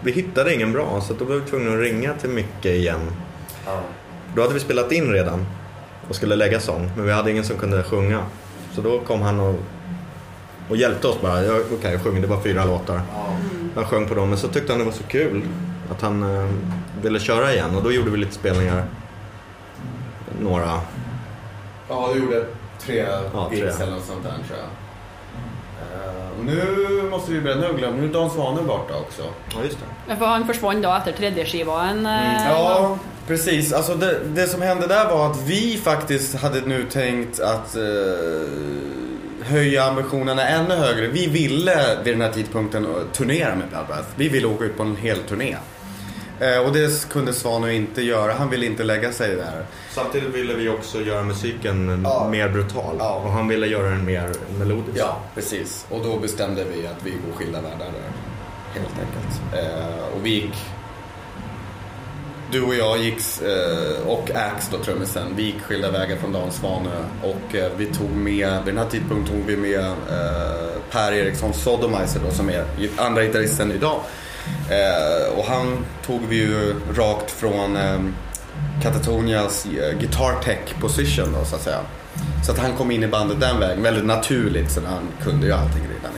vi 0.01 0.13
hittade 0.13 0.55
ingen 0.55 0.73
bra 0.73 1.01
så 1.01 1.15
då 1.15 1.25
var 1.25 1.35
vi 1.37 1.51
tvungna 1.51 1.73
att 1.75 1.81
ringa 1.81 2.15
till 2.15 2.31
Micke 2.31 2.65
igen. 2.67 3.01
Då 4.35 4.43
hade 4.43 4.55
vi 4.55 4.61
spelat 4.61 4.93
in 4.93 5.13
redan 5.13 5.47
och 6.09 6.15
skulle 6.17 6.37
lägga 6.37 6.61
sång, 6.61 6.91
men 6.97 7.07
vi 7.07 7.13
hade 7.13 7.31
ingen 7.31 7.45
som 7.45 7.57
kunde 7.57 7.83
sjunga. 7.83 8.23
Så 8.75 8.81
då 8.81 9.01
kom 9.01 9.23
han 9.23 9.41
och, 9.41 9.55
och 10.69 10.77
hjälpte 10.77 11.09
oss 11.09 11.21
bara. 11.21 11.41
Okej, 11.73 11.93
jag 11.93 12.03
sjunger, 12.03 12.21
det 12.21 12.27
var 12.27 12.41
fyra 12.41 12.65
låtar. 12.65 13.01
Han 13.75 13.85
sjöng 13.85 14.09
på 14.09 14.15
dem, 14.15 14.29
men 14.29 14.39
så 14.39 14.49
tyckte 14.49 14.73
han 14.73 14.79
det 14.79 14.85
var 14.85 14.93
så 14.93 15.03
kul 15.05 15.43
att 15.91 16.03
han 16.03 16.23
eh, 16.37 16.49
ville 17.03 17.21
köra 17.21 17.53
igen 17.53 17.77
och 17.77 17.83
då 17.83 17.93
gjorde 17.93 18.11
vi 18.11 18.17
lite 18.17 18.35
spelningar. 18.35 18.85
Några. 20.41 20.81
Ja, 21.89 22.11
du 22.15 22.21
gjorde 22.21 22.45
tre 22.81 23.07
Ja, 23.35 23.51
gigs 23.53 23.81
eller 23.81 23.93
något 23.93 24.05
sånt 24.05 24.23
där 24.23 24.31
tror 24.31 24.59
jag. 24.59 24.69
Och 26.39 26.45
nu 26.45 27.09
måste 27.11 27.33
vi 27.33 27.41
börja, 27.41 27.57
nu 27.57 27.73
glöm, 27.79 27.97
nu 27.97 28.05
är 28.09 28.13
Dan 28.13 28.31
Svane 28.31 28.63
borta 28.63 28.95
också. 28.99 29.23
Ja, 29.55 29.59
just 29.65 29.79
det. 30.07 30.17
For 30.17 30.27
han 30.27 30.47
forsvant 30.47 30.83
da 30.83 30.99
etter 30.99 31.13
tredje 31.13 31.45
skivaen. 31.45 32.07
eh, 32.07 32.49
Ja, 32.51 32.99
precis. 33.27 33.73
Alltså 33.73 33.95
det, 33.95 34.21
det 34.35 34.47
som 34.47 34.63
hände 34.63 34.87
där 34.87 35.05
var 35.09 35.31
att 35.31 35.43
vi 35.47 35.81
faktiskt 35.85 36.35
hade 36.35 36.61
nu 36.61 36.85
tänkt 36.91 37.41
att 37.41 37.77
eh, 37.77 37.83
höja 39.43 39.85
ambitionerna 39.85 40.49
ännu 40.49 40.75
högre. 40.75 41.07
Vi 41.09 41.27
ville 41.27 41.99
vid 42.05 42.15
den 42.15 42.21
här 42.21 42.33
tidpunkten 42.33 42.85
eh, 42.85 42.91
turnera 43.13 43.55
med 43.55 43.69
Bloodbath. 43.69 44.09
Vi 44.17 44.29
ville 44.29 44.47
åka 44.47 44.65
ut 44.65 44.77
på 44.77 44.83
en 44.83 44.97
hel 44.97 45.19
turné. 45.19 45.57
Eh, 46.41 46.59
och 46.59 46.73
det 46.73 47.09
kunde 47.09 47.33
Svano 47.33 47.69
inte 47.69 48.03
göra. 48.03 48.33
Han 48.33 48.51
ville 48.51 48.67
inte 48.67 48.85
lägga 48.85 49.13
sig 49.13 49.37
där. 49.37 49.67
Samtidigt 49.91 50.35
ville 50.35 50.55
vi 50.55 50.69
också 50.69 51.01
göra 51.01 51.23
musiken 51.23 52.01
Ja. 52.05 52.29
mer 52.31 52.49
brutal 52.49 52.97
Ja. 52.99 53.15
och 53.25 53.31
han 53.33 53.49
ville 53.49 53.67
göra 53.67 53.91
den 53.91 54.05
mer 54.05 54.31
melodisk. 54.59 54.99
Ja, 54.99 55.21
precis. 55.35 55.87
Och 55.91 56.01
då 56.05 56.19
bestämde 56.19 56.65
vi 56.65 56.87
att 56.87 56.97
vi 57.05 57.11
går 57.11 57.33
skilda 57.37 57.61
världar 57.61 57.79
där. 57.79 58.13
Helt 58.81 58.95
enkelt. 58.95 59.41
Eh, 59.55 60.17
och 60.17 60.27
vi 60.27 60.31
gick... 60.31 60.55
Du 62.53 62.63
och 62.63 62.75
jag 62.75 62.99
gick, 62.99 63.19
eh, 63.43 64.09
och 64.09 64.31
Ax 64.31 64.69
då 64.71 64.79
trummisen, 64.79 65.37
vi 65.37 65.43
gick 65.43 65.63
skilda 65.63 65.91
vägar 65.91 66.17
från 66.17 66.33
Dan 66.33 66.53
Svanö. 66.53 67.05
och 67.23 67.55
eh, 67.55 67.71
vi 67.77 67.87
tog 67.87 68.11
med, 68.11 68.65
vid 68.65 68.75
den 68.75 68.79
här 68.79 68.91
tidpunkten 68.91 69.37
tog 69.37 69.47
vi 69.47 69.57
med 69.57 69.85
eh, 69.85 70.81
Per 70.91 71.13
Eriksson 71.13 71.55
Sodomizer 71.55 72.21
då 72.25 72.31
som 72.31 72.51
är 72.51 72.65
andra 72.97 73.25
gitarristen 73.25 73.73
idag. 73.73 74.01
Och 75.37 75.45
han 75.45 75.85
tog 76.07 76.21
vi 76.29 76.37
ju 76.37 76.75
rakt 76.97 77.31
från 77.31 77.79
Katatonias 78.83 79.67
guitar 80.01 80.43
tech 80.43 80.81
position 80.81 81.33
då 81.39 81.45
så 81.45 81.57
att 81.57 81.63
säga. 81.63 81.81
Så 82.47 82.53
att 82.53 82.59
han 82.59 82.77
kom 82.77 82.91
in 82.91 83.03
i 83.03 83.07
bandet 83.07 83.41
den 83.41 83.61
vägen, 83.61 83.83
väldigt 83.83 84.05
naturligt 84.05 84.71
så 84.71 84.81
han 84.81 85.09
kunde 85.23 85.47
ju 85.47 85.53
allting 85.53 85.83
redan. 85.83 86.16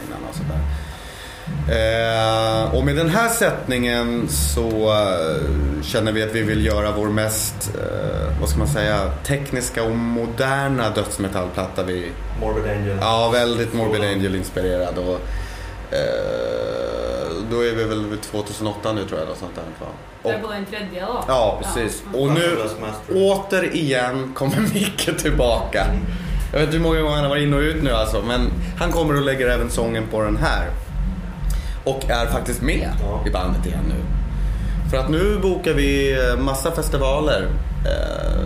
Eh, 1.71 2.75
och 2.75 2.85
med 2.85 2.97
den 2.97 3.09
här 3.09 3.29
sättningen 3.29 4.29
så 4.29 4.91
eh, 4.91 5.83
känner 5.83 6.13
vi 6.13 6.23
att 6.23 6.35
vi 6.35 6.43
vill 6.43 6.67
göra 6.67 6.93
vår 6.93 7.09
mest, 7.09 7.71
eh, 7.75 8.41
vad 8.41 8.49
ska 8.49 8.59
man 8.59 8.69
säga, 8.69 9.11
tekniska 9.27 9.83
och 9.83 9.97
moderna 9.97 10.91
dödsmetallplatta. 10.91 11.83
Vi, 11.83 12.07
Morbid 12.41 12.65
Angel. 12.71 12.99
ja, 13.01 13.31
väldigt 13.33 13.75
Morbid 13.75 14.01
Angel-inspirerad. 14.05 14.99
Och, 14.99 15.21
eh, 15.95 17.29
då 17.51 17.61
är 17.65 17.75
vi 17.75 17.85
väl 17.85 18.07
vid 18.07 18.23
2008 18.23 18.93
nu 18.93 19.05
tror 19.05 19.21
jag. 19.21 19.29
Något 19.29 19.39
sånt 19.39 19.55
där, 19.55 19.63
va? 19.87 19.87
Det 20.23 20.29
är 20.29 20.43
Och, 20.45 20.69
tredje 20.71 21.01
då? 21.07 21.25
ja, 21.29 21.61
precis. 21.63 22.03
Ja. 22.13 22.19
Och 22.19 22.31
nu, 22.33 22.57
återigen 23.15 24.33
kommer 24.35 24.61
Micke 24.75 25.19
tillbaka. 25.19 25.87
Jag 26.53 26.59
vet 26.59 26.67
inte 26.67 26.77
hur 26.77 26.85
många 26.85 27.01
gånger 27.01 27.15
han 27.15 27.25
har 27.25 27.31
varit 27.31 27.43
in 27.43 27.55
och 27.55 27.61
ut 27.61 27.83
nu 27.83 27.91
alltså. 27.93 28.23
Men 28.23 28.51
han 28.79 28.93
kommer 28.93 29.17
och 29.17 29.23
lägger 29.23 29.49
även 29.49 29.71
sången 29.71 30.07
på 30.11 30.23
den 30.23 30.37
här. 30.37 30.71
Och 31.89 32.11
är 32.11 32.27
faktiskt 32.27 32.63
med 32.63 32.91
i 33.27 33.31
bandet 33.31 33.67
igen 33.67 33.85
nu. 33.89 34.05
För 34.91 34.97
att 34.97 35.11
nu 35.11 35.39
bokar 35.43 35.75
vi 35.75 36.13
eh, 36.13 36.41
massa 36.41 36.71
festivaler. 36.71 37.49
Eh, 37.87 38.45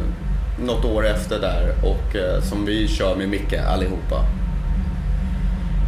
något 0.65 0.85
år 0.85 1.07
efter 1.07 1.41
där. 1.41 1.75
Och 1.83 2.17
eh, 2.17 2.41
som 2.43 2.65
vi 2.65 2.89
kör 2.89 3.17
med 3.17 3.29
Micke 3.29 3.55
allihopa. 3.55 4.25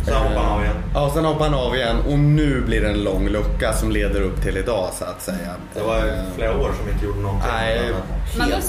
Sen 0.05 0.15
hoppar 0.15 0.43
han 0.43 0.53
av 0.53 0.63
igen. 0.63 0.77
Ja, 0.95 1.11
sen 1.15 1.25
hoppar 1.25 1.45
han 1.45 1.55
av 1.55 1.77
igen. 1.77 1.97
Och 2.09 2.19
nu 2.19 2.61
blir 2.61 2.81
det 2.81 2.89
en 2.89 3.05
lång 3.05 3.29
lucka 3.29 3.73
som 3.73 3.91
leder 3.91 4.21
upp 4.21 4.43
till 4.43 4.57
idag 4.57 4.91
så 4.99 5.05
att 5.05 5.23
säga. 5.23 5.55
Det 5.75 5.81
var 5.81 5.97
ju 6.05 6.11
Eh, 6.11 6.25
flera 6.37 6.59
år 6.59 6.71
som 6.77 6.87
vi 6.87 6.93
inte 6.93 7.05
gjorde 7.05 7.21
någonting. 7.21 7.49
Nej, 7.53 7.81
Men 8.39 8.49
det 8.49 8.55
helt... 8.55 8.67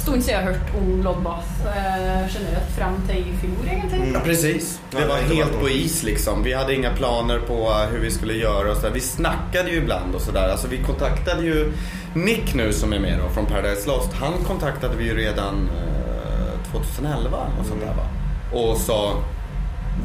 stund 0.00 0.24
siden 0.24 0.40
jag 0.40 0.46
har 0.46 0.58
hört 0.58 0.74
om 0.78 1.00
Bloodbath 1.00 1.66
eh, 1.66 2.28
generellt 2.34 2.70
fram 2.78 2.94
till 3.08 3.18
i 3.18 3.36
fjol 3.40 3.66
egentligen. 3.72 4.12
Ja, 4.14 4.20
precis. 4.24 4.80
Det 4.90 5.04
var 5.06 5.16
helt 5.16 5.60
på 5.60 5.68
is 5.68 6.02
liksom. 6.02 6.42
Vi 6.42 6.54
hade 6.54 6.74
inga 6.74 6.90
planer 6.90 7.38
på 7.38 7.72
hur 7.92 7.98
vi 8.00 8.10
skulle 8.10 8.34
göra 8.34 8.70
och 8.70 8.76
så 8.76 8.82
där. 8.82 8.90
Vi 8.90 9.00
snackade 9.00 9.70
ju 9.70 9.76
ibland 9.76 10.14
och 10.14 10.20
sådär. 10.20 10.48
Alltså 10.48 10.68
vi 10.68 10.78
kontaktade 10.78 11.42
ju 11.42 11.72
Nick 12.14 12.54
nu 12.54 12.72
som 12.72 12.92
är 12.92 12.98
med 13.00 13.18
då 13.24 13.28
från 13.34 13.46
Paradise 13.46 13.88
Lost. 13.88 14.12
Han 14.12 14.32
kontaktade 14.46 14.96
vi 14.96 15.04
ju 15.04 15.16
redan 15.16 15.68
eh, 15.76 16.70
2011 16.72 17.38
och 17.60 17.66
sånt 17.66 17.80
där 17.80 17.94
va. 17.94 18.06
Och 18.60 18.76
sa 18.76 19.12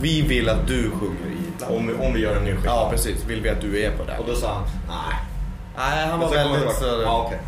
vi 0.01 0.21
vill 0.21 0.49
att 0.49 0.67
du 0.67 0.91
sjunger 0.91 1.27
i 1.27 1.63
Om, 1.77 1.87
vi- 1.87 1.93
om 2.07 2.13
vi 2.13 2.19
gör 2.19 2.35
en 2.35 2.43
ny 2.43 2.51
skiva. 2.51 2.65
Ja 2.65 2.87
precis, 2.91 3.25
vill 3.27 3.41
vi 3.41 3.49
att 3.49 3.61
du 3.61 3.83
är 3.83 3.91
på 3.91 4.03
det. 4.03 4.17
Och 4.17 4.25
då 4.27 4.35
sa 4.35 4.53
han 4.53 4.63
nej. 4.87 5.17
Nej, 5.77 6.07
han 6.07 6.19
var 6.19 6.29
väldigt 6.29 6.75
så... 6.75 6.85
Ja, 7.03 7.23
okej. 7.27 7.39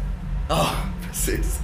Ja, 0.50 0.68
precis. 1.08 1.60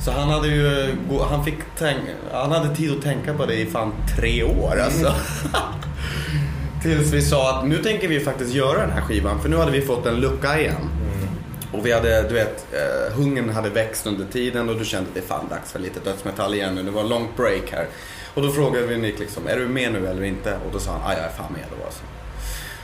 Så 0.00 0.10
han 0.10 0.28
hade 0.28 0.48
ju, 0.48 0.94
han 1.30 1.44
fick 1.44 1.54
tänk, 1.78 1.98
han 2.32 2.52
hade 2.52 2.76
tid 2.76 2.92
att 2.96 3.02
tänka 3.02 3.34
på 3.34 3.46
det 3.46 3.54
i 3.54 3.66
fan 3.66 3.92
tre 4.16 4.42
år 4.44 4.80
alltså. 4.84 5.14
Tills 6.82 7.12
vi 7.12 7.22
sa 7.22 7.58
att 7.58 7.66
nu 7.68 7.78
tänker 7.82 8.08
vi 8.08 8.20
faktiskt 8.20 8.54
göra 8.54 8.80
den 8.80 8.90
här 8.90 9.00
skivan 9.00 9.40
för 9.42 9.48
nu 9.48 9.56
hade 9.56 9.70
vi 9.70 9.80
fått 9.80 10.06
en 10.06 10.14
lucka 10.20 10.60
igen. 10.60 10.90
Och 11.72 11.86
vi 11.86 11.92
hade, 11.92 12.22
du 12.28 12.34
vet, 12.34 12.66
eh, 12.72 13.16
hungern 13.16 13.50
hade 13.50 13.68
växt 13.70 14.06
under 14.06 14.24
tiden 14.24 14.68
och 14.68 14.76
du 14.76 14.84
kände 14.84 15.08
att 15.08 15.14
det 15.14 15.20
är 15.20 15.24
fan 15.24 15.48
dags 15.50 15.72
för 15.72 15.78
lite 15.78 16.00
dödsmetall 16.00 16.54
igen 16.54 16.74
nu. 16.74 16.82
Det 16.82 16.90
var 16.90 17.00
en 17.02 17.08
lång 17.08 17.28
break 17.36 17.70
här. 17.72 17.86
Och 18.38 18.44
då 18.44 18.50
frågade 18.52 18.86
vi 18.86 18.96
Nick 18.98 19.18
liksom, 19.18 19.46
är 19.46 19.56
du 19.56 19.68
med 19.68 19.92
nu 19.92 20.06
eller 20.06 20.22
inte? 20.24 20.54
Och 20.54 20.72
då 20.72 20.78
sa 20.78 20.90
han, 20.92 21.00
ja 21.04 21.12
jag 21.16 21.24
är 21.26 21.32
fan 21.32 21.52
med 21.52 21.64
då 21.78 21.84
alltså. 21.84 22.02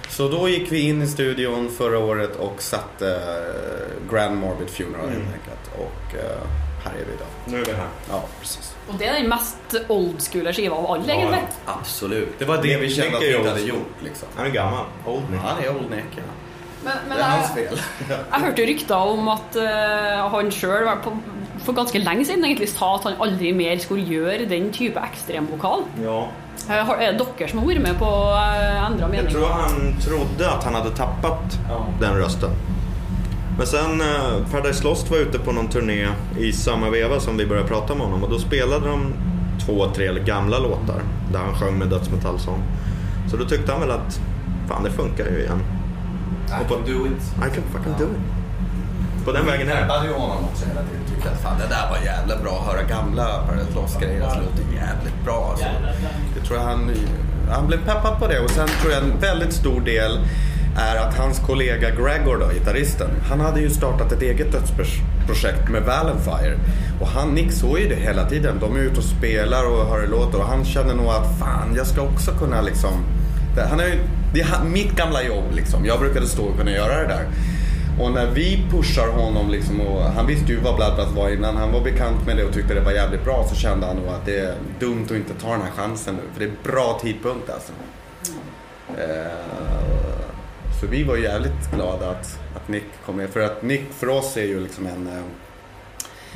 Så 0.08 0.28
då 0.28 0.48
gick 0.48 0.72
vi 0.72 0.80
in 0.88 1.02
i 1.02 1.06
studion 1.06 1.70
förra 1.78 1.98
året 1.98 2.36
och 2.36 2.62
satte 2.62 3.08
eh, 3.10 4.12
Grand 4.14 4.36
Morbid 4.36 4.68
Funeral 4.70 5.00
helt 5.08 5.14
Mm. 5.14 5.26
enkelt. 5.32 5.70
Och 5.78 6.14
eh, 6.14 6.40
här 6.84 6.92
är 6.92 7.04
vi 7.06 7.12
idag. 7.12 7.26
Nu 7.46 7.60
är 7.60 7.64
vi 7.64 7.72
här. 7.72 7.88
Ja, 8.10 8.24
precis. 8.40 8.74
Och 8.88 8.94
det 8.98 9.04
är 9.06 9.12
den 9.12 9.28
mest 9.28 9.56
old 9.88 10.22
school 10.32 10.52
skiva 10.52 10.76
av 10.76 10.86
alla 10.90 11.12
egentligen. 11.14 11.44
Absolut. 11.66 12.28
Det 12.38 12.44
var 12.44 12.62
det 12.62 12.76
vi 12.76 12.90
kände 12.90 13.10
Nick 13.10 13.14
att 13.16 13.22
vi 13.22 13.36
inte 13.36 13.48
hade 13.48 13.60
gjort 13.60 13.94
liksom. 14.04 14.28
Han 14.36 14.46
är 14.46 14.50
gammal. 14.50 14.84
Old 15.06 15.30
Nick. 15.30 15.40
Han 15.40 15.64
är 15.64 15.68
old 15.70 15.90
Nick 15.90 16.04
ja. 16.16 16.22
Men, 16.84 16.96
men 17.08 17.16
Det 17.18 17.22
är 17.24 17.28
hans 17.28 17.54
fel. 17.54 17.80
jeg 18.08 18.40
hørte 18.40 18.60
jo 18.62 18.66
rykter 18.68 18.96
om 18.96 19.28
at 19.32 19.56
eh, 19.56 20.24
han 20.34 20.50
sjøl 20.52 20.88
for 21.64 21.72
ganske 21.76 21.98
lenge 21.98 22.24
siden 22.28 22.44
egentlig 22.44 22.68
sa 22.68 22.94
at 22.96 23.04
han 23.08 23.14
aldri 23.20 23.52
mer 23.52 23.78
skulle 23.82 24.04
gjøre 24.06 24.46
den 24.48 24.70
type 24.72 25.00
ekstremvokal. 25.00 25.84
Ja. 26.04 26.28
Eh, 26.68 26.84
har- 26.86 26.96
Er 27.02 27.12
det 27.12 27.26
dere 27.38 27.48
som 27.48 27.58
har 27.58 27.66
vært 27.66 27.82
med 27.82 27.98
på 27.98 28.04
å 28.06 28.36
eh, 28.36 28.86
endre 28.86 29.00
Jag 29.00 29.10
mening? 29.10 29.32
tror 29.32 29.46
han 29.48 29.96
trodde 30.00 30.50
att 30.50 30.64
han 30.64 30.74
hade 30.74 30.90
tappat 30.90 31.58
Ja. 31.68 31.86
den 32.00 32.16
rösten. 32.16 32.50
Men 33.58 33.66
sen 33.66 34.00
eh, 34.00 34.50
Paradise 34.52 34.84
Lost 34.84 35.10
var 35.10 35.18
ute 35.18 35.38
på 35.38 35.52
någon 35.52 35.68
turné 35.68 36.08
i 36.38 36.52
samma 36.52 36.90
veva 36.90 37.20
som 37.20 37.36
vi 37.36 37.46
började 37.46 37.68
prata 37.68 37.94
med 37.94 38.02
honom 38.06 38.22
och 38.24 38.30
då 38.30 38.38
spelade 38.38 38.88
de 38.88 39.14
två, 39.66 39.86
tre 39.94 40.18
gamla 40.24 40.58
låtar 40.58 41.02
där 41.32 41.38
han 41.38 41.54
sjöng 41.54 41.78
med 41.78 41.88
dödsmetallsång. 41.88 42.62
Så 43.30 43.36
då 43.36 43.44
tyckte 43.44 43.72
han 43.72 43.80
väl 43.80 43.90
att 43.90 44.20
fan 44.68 44.82
det 44.84 44.90
funkar 44.90 45.24
ju 45.24 45.38
igen. 45.38 45.62
I 46.48 46.68
can 46.68 46.78
do 46.86 47.06
it. 47.06 47.22
I 47.38 47.54
can 47.54 47.64
fucking 47.72 47.94
do 47.98 48.04
it. 48.04 48.20
På 49.24 49.32
den 49.32 49.46
vägen 49.46 49.68
är 49.68 49.74
det. 49.74 49.80
peppade 49.80 50.06
ju 50.06 50.12
honom 50.12 50.44
också 50.44 50.66
hela 50.66 50.80
tiden. 50.80 51.04
Tyckte 51.08 51.30
att 51.30 51.40
fan 51.40 51.58
det 51.58 51.66
där 51.74 51.90
var 51.90 51.98
jävla 52.04 52.36
bra. 52.42 52.58
Att 52.60 52.74
höra 52.74 52.82
gamla 52.82 53.24
Paradise 53.46 53.74
Lost-grejer. 53.74 54.18
Det 54.18 54.26
alltså, 54.26 54.40
låter 54.40 54.74
jävligt 54.74 55.24
bra 55.24 55.48
alltså. 55.50 55.66
Jag 56.36 56.46
tror 56.46 56.58
han, 56.58 56.90
han 57.50 57.66
blev 57.66 57.78
peppad 57.78 58.18
på 58.18 58.26
det. 58.26 58.40
Och 58.40 58.50
sen 58.50 58.68
tror 58.80 58.92
jag 58.92 59.02
en 59.02 59.18
väldigt 59.20 59.52
stor 59.52 59.80
del 59.80 60.20
är 60.76 60.96
att 60.96 61.14
hans 61.18 61.38
kollega 61.38 61.90
Gregor 61.90 62.38
då, 62.38 62.48
gitarristen. 62.54 63.10
Han 63.28 63.40
hade 63.40 63.60
ju 63.60 63.70
startat 63.70 64.12
ett 64.12 64.22
eget 64.22 64.52
dödsprojekt 64.52 65.68
med 65.68 65.82
Valenfire. 65.82 66.58
Och 67.00 67.08
han, 67.08 67.28
Nick 67.28 67.52
såg 67.52 67.78
ju 67.78 67.88
det 67.88 67.94
hela 67.94 68.28
tiden. 68.28 68.58
De 68.60 68.76
är 68.76 68.80
ute 68.80 68.98
och 68.98 69.04
spelar 69.04 69.64
och 69.64 69.86
hör 69.86 70.06
låtar. 70.06 70.38
Och 70.38 70.46
han 70.46 70.64
känner 70.64 70.94
nog 70.94 71.06
att 71.06 71.38
fan 71.38 71.74
jag 71.76 71.86
ska 71.86 72.02
också 72.02 72.30
kunna 72.30 72.60
liksom. 72.60 72.92
Det, 73.54 73.62
han 73.62 73.80
är 73.80 73.86
ju, 73.86 73.98
det 74.34 74.40
är 74.40 74.64
mitt 74.64 74.96
gamla 74.96 75.22
jobb 75.22 75.44
liksom. 75.54 75.84
Jag 75.84 76.00
brukade 76.00 76.26
stå 76.26 76.42
och 76.42 76.58
kunna 76.58 76.70
göra 76.70 77.02
det 77.02 77.08
där. 77.08 77.26
Och 78.00 78.12
när 78.12 78.26
vi 78.30 78.66
pushar 78.70 79.08
honom 79.08 79.50
liksom 79.50 79.80
och 79.80 80.02
han 80.02 80.26
visste 80.26 80.52
ju 80.52 80.60
vad 80.60 80.76
Bloodbath 80.76 81.14
var 81.16 81.30
innan. 81.30 81.56
Han 81.56 81.72
var 81.72 81.80
bekant 81.80 82.26
med 82.26 82.36
det 82.36 82.44
och 82.44 82.54
tyckte 82.54 82.74
det 82.74 82.80
var 82.80 82.92
jävligt 82.92 83.24
bra. 83.24 83.46
Så 83.48 83.54
kände 83.54 83.86
han 83.86 83.96
nog 83.96 84.08
att 84.08 84.26
det 84.26 84.38
är 84.38 84.54
dumt 84.80 85.04
att 85.04 85.10
inte 85.10 85.34
ta 85.34 85.50
den 85.50 85.62
här 85.62 85.70
chansen 85.70 86.14
nu. 86.14 86.22
För 86.32 86.40
det 86.40 86.46
är 86.46 86.72
bra 86.72 86.98
tidpunkt 87.02 87.50
alltså. 87.50 87.72
Eh, 88.98 89.32
så 90.80 90.86
vi 90.86 91.04
var 91.04 91.16
jävligt 91.16 91.70
glada 91.74 92.10
att, 92.10 92.38
att 92.56 92.68
Nick 92.68 92.84
kom 93.06 93.16
med. 93.16 93.30
För 93.30 93.40
att 93.40 93.62
Nick 93.62 93.92
för 93.92 94.08
oss 94.08 94.36
är 94.36 94.44
ju 94.44 94.60
liksom 94.60 94.86
en... 94.86 95.06
eh, 95.06 95.24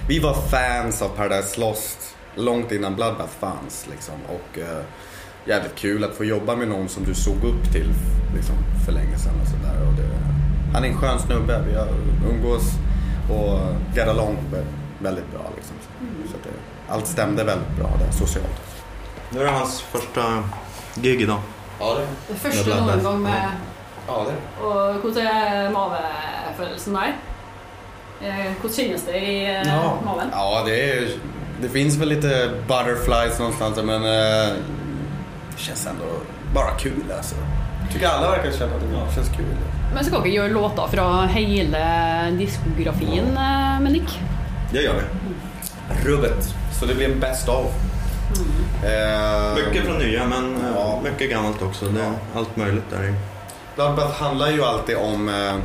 vi 0.09 0.19
var 0.19 0.35
fans 0.35 1.03
av 1.03 1.09
Paradise 1.09 1.61
Lost 1.61 2.17
långt 2.35 2.73
innan 2.73 2.95
Bloodbath 2.95 3.33
fanns 3.41 3.87
liksom. 3.91 4.15
Och 4.29 4.59
eh, 4.59 4.83
jävligt 5.45 5.75
kul 5.75 6.05
att 6.05 6.15
få 6.15 6.25
jobba 6.25 6.57
med 6.57 6.69
någon 6.69 6.89
som 6.89 7.05
du 7.05 7.15
såg 7.15 7.45
upp 7.45 7.73
till 7.73 7.91
liksom, 8.35 8.57
för 8.87 8.93
länge 8.93 9.19
sedan 9.19 9.41
och 9.41 9.49
sådär. 9.49 9.89
Och 10.69 10.75
han 10.75 10.85
är 10.85 10.89
en 10.89 10.99
skön 10.99 11.19
snubbe. 11.19 11.63
Vi 11.69 11.75
har 11.75 11.89
umgås 12.31 12.63
och 13.31 13.59
get 13.97 14.09
along 14.09 14.37
vä- 14.53 14.65
väldigt 14.99 15.31
bra 15.33 15.41
liksom. 15.57 15.77
Så 16.31 16.37
att 16.37 16.43
det, 16.45 16.51
allt 16.93 17.07
stämde 17.07 17.45
väldigt 17.45 17.77
bra 17.79 17.91
där 18.01 18.11
socialt. 18.13 18.61
Nu 19.31 19.41
är 19.41 19.45
det 19.45 19.51
hans 19.51 19.81
första 19.83 20.45
gig 20.95 21.23
idag. 21.23 21.39
Ja, 21.81 21.97
det 22.29 22.35
Med 22.57 22.65
Bloodbath. 22.65 22.87
noen 22.87 23.05
gang 23.05 23.23
med 23.23 23.51
Ja, 24.09 24.25
det 24.27 24.35
hvordan 25.03 25.27
er 25.27 25.71
mavefølelsen 25.71 26.95
der? 26.95 27.13
Eh, 28.23 28.53
Hvordan 28.61 28.75
kjennes 28.77 29.03
det 29.07 29.17
i 29.21 29.45
eh, 29.45 29.69
Ja, 29.69 29.99
maven? 30.05 30.29
ja 30.33 30.63
det, 30.67 30.93
är, 30.93 31.09
det 31.61 31.69
finns 31.69 31.97
väl 31.97 32.09
lite 32.09 32.51
butterflies 32.69 33.39
någonstans 33.39 33.77
men 33.77 34.03
eh, 34.05 34.55
det 35.51 35.59
känns 35.59 35.87
ändå 35.87 36.05
bara 36.55 36.71
kul 36.71 37.13
alltså. 37.17 37.35
Tycker 37.93 38.09
alla 38.09 38.31
verkar 38.31 38.53
känna 38.53 38.75
att 38.75 38.81
det 39.09 39.15
känns 39.15 39.29
kul. 39.37 39.57
Men 39.95 40.05
skal 40.05 40.23
dere 40.23 40.33
gjøre 40.35 40.53
låter 40.53 40.87
fra 40.93 41.07
hele 41.33 41.81
diskografien 42.39 43.27
eh, 43.37 43.81
med 43.81 43.93
Nick? 43.93 44.19
Det 44.73 44.83
gör 44.83 44.95
vi. 44.95 45.05
Rubbet. 46.11 46.55
Så 46.81 46.87
det 46.87 46.95
blir 46.95 47.09
en 47.13 47.21
best 47.21 47.49
of. 47.49 47.67
Eh, 48.85 49.55
Mycket 49.67 49.85
från 49.87 49.99
nya 49.99 50.27
men 50.27 50.57
eh, 50.57 50.71
Ja. 50.75 51.01
mycket 51.05 51.31
gammalt 51.31 51.63
också. 51.63 51.85
Det 51.85 52.01
är 52.01 52.13
allt 52.37 52.57
möjligt 52.57 52.91
där 52.91 53.05
i. 53.05 53.15
Bloodbath 53.77 54.23
handlar 54.23 54.51
ju 54.51 54.65
alltid 54.65 54.97
om 54.97 55.29
eh, 55.29 55.57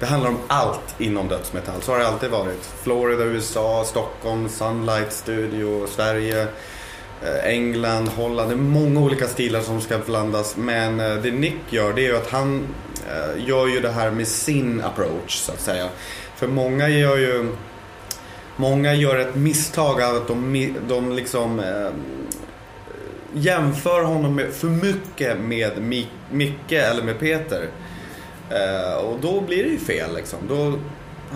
det 0.00 0.06
handlar 0.06 0.30
om 0.30 0.38
allt 0.48 0.94
inom 0.98 1.28
dödsmetall. 1.28 1.82
Så 1.82 1.92
har 1.92 1.98
det 1.98 2.08
alltid 2.08 2.30
varit. 2.30 2.70
Florida, 2.82 3.24
USA, 3.24 3.84
Stockholm, 3.86 4.48
Sunlight 4.48 5.12
Studio, 5.12 5.86
Sverige, 5.86 6.46
England, 7.44 8.08
Holland. 8.16 8.48
Det 8.50 8.54
är 8.54 8.56
många 8.56 9.00
olika 9.00 9.26
stilar 9.26 9.60
som 9.60 9.80
ska 9.80 9.98
blandas. 9.98 10.56
Men 10.56 10.96
det 10.98 11.30
Nick 11.32 11.56
gör 11.70 11.92
det 11.92 12.00
är 12.06 12.08
ju 12.10 12.16
att 12.16 12.30
han 12.30 12.66
gör 13.46 13.66
ju 13.66 13.80
det 13.80 13.90
här 13.90 14.10
med 14.10 14.28
sin 14.28 14.82
approach 14.84 15.36
så 15.36 15.52
att 15.52 15.60
säga. 15.60 15.88
För 16.36 16.46
många 16.48 16.88
gör 16.88 17.16
ju 17.16 17.52
Många 18.56 18.94
gör 18.94 19.16
ett 19.16 19.34
misstag 19.34 20.02
av 20.02 20.16
att 20.16 20.28
de, 20.28 20.74
de 20.88 21.12
liksom 21.12 21.60
eh, 21.60 21.90
jämför 23.32 24.02
honom 24.04 24.34
med, 24.34 24.52
för 24.52 24.66
mycket 24.66 25.38
med 25.40 25.72
Mi- 25.78 26.06
Micke 26.30 26.72
eller 26.72 27.02
med 27.02 27.18
Peter. 27.20 27.68
Eh, 28.50 28.94
och 28.94 29.18
då 29.20 29.40
blir 29.40 29.64
det 29.64 29.68
ju 29.70 29.78
fel 29.78 30.14
liksom. 30.14 30.38
Då, 30.48 30.78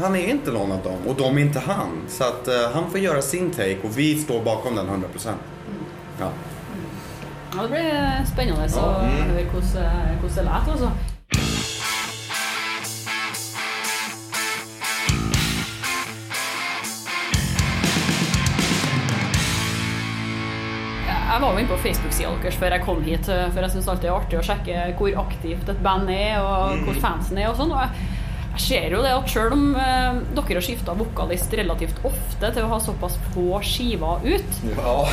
han 0.01 0.17
är 0.17 0.27
inte 0.29 0.51
någon 0.51 0.73
av 0.73 0.83
dem 0.83 0.99
och 1.07 1.15
de 1.15 1.39
är 1.39 1.43
inte 1.43 1.59
han. 1.61 2.03
Så 2.09 2.25
att 2.25 2.49
eh, 2.49 2.71
han 2.75 2.91
får 2.91 3.01
göra 3.01 3.23
sin 3.23 3.51
take 3.51 3.77
och 3.83 3.99
vi 3.99 4.19
står 4.19 4.43
bakom 4.45 4.75
den 4.77 4.87
100%. 4.87 5.03
Ja. 6.21 6.31
Ja, 7.57 7.63
det 7.63 7.69
blir 7.69 8.25
spennende 8.33 8.69
å 8.77 8.91
høre 9.01 9.45
hvordan, 9.53 10.19
hvordan 10.21 10.45
det 10.67 10.73
låter. 10.73 11.08
Jeg 21.39 21.45
var 21.45 21.53
jo 21.55 21.61
inne 21.63 21.71
på 21.71 21.77
Facebook-sida 21.85 22.51
før 22.59 22.75
jeg 22.75 22.83
kom 22.83 23.03
hit, 23.07 23.29
eh, 23.31 23.45
for 23.55 23.63
jeg 23.63 23.71
syns 23.71 23.89
alltid 23.93 24.09
det 24.09 24.09
er 24.11 24.17
artig 24.17 24.39
å 24.41 24.47
sjekke 24.49 24.87
hvor 24.99 25.19
aktivt 25.21 25.69
et 25.71 25.83
band 25.85 26.09
er, 26.11 26.41
og 26.43 26.81
hvor 26.83 26.97
fansen 26.99 27.39
er 27.39 27.53
og 27.53 27.61
sånn. 27.61 27.71
Og 27.77 27.79
jeg, 27.85 28.09
jeg 28.57 28.65
ser 28.65 28.97
jo 28.97 29.03
det 29.05 29.13
at 29.15 29.31
selv 29.31 29.55
om 29.55 29.63
eh, 29.79 30.19
dere 30.35 30.57
har 30.59 30.67
skifta 30.67 30.97
vokalist 30.99 31.55
relativt 31.61 32.03
ofte 32.11 32.51
til 32.57 32.67
å 32.67 32.73
ha 32.73 32.81
såpass 32.83 33.21
få 33.37 33.63
skiver 33.63 34.27
ut, 34.27 34.59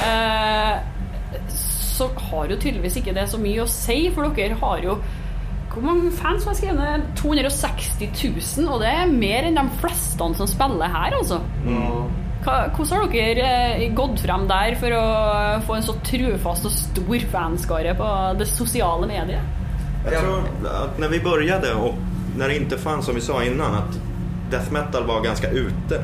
eh, 0.01 1.45
så 1.61 2.09
har 2.31 2.49
jo 2.49 2.57
tydeligvis 2.57 2.97
ikke 3.03 3.13
det 3.19 3.29
så 3.29 3.37
mye 3.45 3.61
å 3.61 3.69
si, 3.69 4.01
for 4.17 4.33
dere 4.33 4.57
har 4.65 4.81
jo 4.81 4.97
hvor 5.75 5.85
mange 5.85 6.09
fans 6.17 6.49
har 6.49 6.57
skrevet 6.57 6.81
ned? 6.81 7.05
260 7.21 8.09
000, 8.17 8.65
og 8.73 8.81
det 8.81 8.95
er 8.97 9.13
mer 9.13 9.45
enn 9.45 9.61
de 9.61 9.69
fleste 9.77 10.33
som 10.41 10.49
spiller 10.49 10.89
her, 10.89 11.21
altså. 11.21 11.43
Hva, 12.45 12.67
hvordan 12.77 12.99
har 12.99 13.07
dere 13.09 13.45
eh, 13.73 13.93
gått 13.97 14.19
frem 14.21 14.43
der 14.49 14.75
for 14.77 14.93
å 14.93 15.05
få 15.65 15.77
en 15.79 15.85
så 15.85 15.93
trufast 16.05 16.65
och 16.65 16.71
stor 16.71 17.19
fanskare 17.31 17.95
på 17.97 18.09
det 18.39 18.45
sociala 18.45 19.07
mediet? 19.07 19.41
Jag 20.11 20.21
tror 20.21 20.43
att 20.65 20.99
när 20.99 21.09
vi 21.09 21.19
började 21.19 21.73
och 21.73 21.95
när 22.37 22.47
det 22.47 22.55
inte 22.55 22.77
fanns, 22.77 23.05
som 23.05 23.15
vi 23.15 23.21
sa 23.21 23.43
innan, 23.43 23.75
att 23.75 23.99
death 24.51 24.71
metal 24.71 25.07
var 25.07 25.21
ganska 25.21 25.49
ute. 25.49 26.03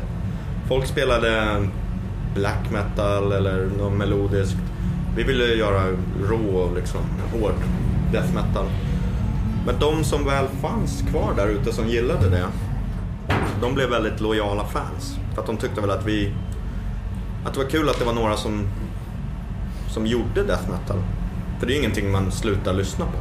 Folk 0.68 0.86
spelade 0.86 1.62
black 2.36 2.72
metal 2.72 3.32
eller 3.32 3.66
något 3.66 3.94
melodiskt. 3.94 4.58
Vi 5.16 5.24
ville 5.24 5.46
göra 5.46 5.84
rå, 6.30 6.72
liksom, 6.76 7.02
hård 7.34 7.56
death 8.12 8.34
metal. 8.34 8.66
Men 9.66 9.80
de 9.80 10.04
som 10.04 10.26
väl 10.26 10.48
fanns 10.62 11.04
kvar 11.12 11.34
där 11.38 11.48
ute 11.48 11.74
som 11.74 11.88
gillade 11.88 12.30
det, 12.30 12.46
de 13.62 13.74
blev 13.74 13.90
väldigt 13.90 14.22
lojala 14.22 14.66
fans. 14.66 15.21
För 15.34 15.42
att 15.42 15.48
de 15.48 15.58
tyckte 15.58 15.82
väl 15.82 15.90
att 15.90 16.06
vi... 16.06 16.34
Att 17.46 17.54
det 17.54 17.60
var 17.60 17.70
kul 17.70 17.90
att 17.90 18.00
det 18.00 18.06
var 18.06 18.14
några 18.14 18.38
som, 18.38 18.68
som 19.90 20.06
gjorde 20.06 20.44
death 20.44 20.70
metal. 20.70 20.98
För 21.60 21.68
det 21.68 21.74
är 21.74 21.76
ju 21.76 21.80
ingenting 21.80 22.12
man 22.12 22.32
slutar 22.32 22.74
lyssna 22.74 23.06
på. 23.06 23.18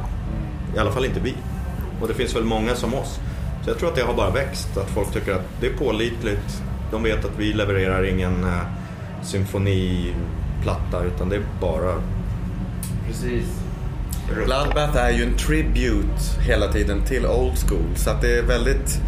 I 0.75 0.79
alla 0.79 0.91
fall 0.91 1.05
inte 1.05 1.19
vi. 1.19 1.33
Och 2.01 2.07
det 2.07 2.13
finns 2.13 2.35
väl 2.35 2.43
många 2.43 2.75
som 2.75 2.93
oss. 2.93 3.19
Så 3.63 3.69
jag 3.69 3.77
tror 3.77 3.89
att 3.89 3.95
det 3.95 4.01
har 4.01 4.13
bara 4.13 4.29
växt. 4.29 4.77
Att 4.77 4.89
folk 4.89 5.13
tycker 5.13 5.33
att 5.33 5.47
det 5.59 5.67
är 5.67 5.73
pålitligt. 5.73 6.63
De 6.91 7.03
vet 7.03 7.25
att 7.25 7.37
vi 7.37 7.53
levererar 7.53 8.03
ingen 8.03 8.43
eh, 8.43 8.61
symfoniplatta 9.23 11.03
utan 11.03 11.29
det 11.29 11.35
är 11.35 11.43
bara 11.61 12.01
Precis. 13.07 13.45
Bloodbath 14.45 14.97
är 14.97 15.11
ju 15.11 15.23
en 15.23 15.37
tribute 15.37 16.41
hela 16.47 16.71
tiden 16.71 17.05
till 17.05 17.25
old 17.25 17.57
school. 17.57 17.95
Så 17.95 18.09
att 18.09 18.21
det 18.21 18.37
är 18.37 18.43
väldigt... 18.43 19.01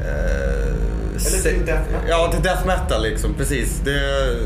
Eh, 0.00 0.89
Eller 1.26 1.38
till 1.38 1.66
death 1.66 1.90
metal. 1.90 2.08
Ja, 2.08 2.30
till 2.32 2.42
death 2.42 2.66
metal 2.66 3.02
liksom. 3.02 3.34
Precis. 3.34 3.80
Det 3.84 3.94
är 3.94 4.36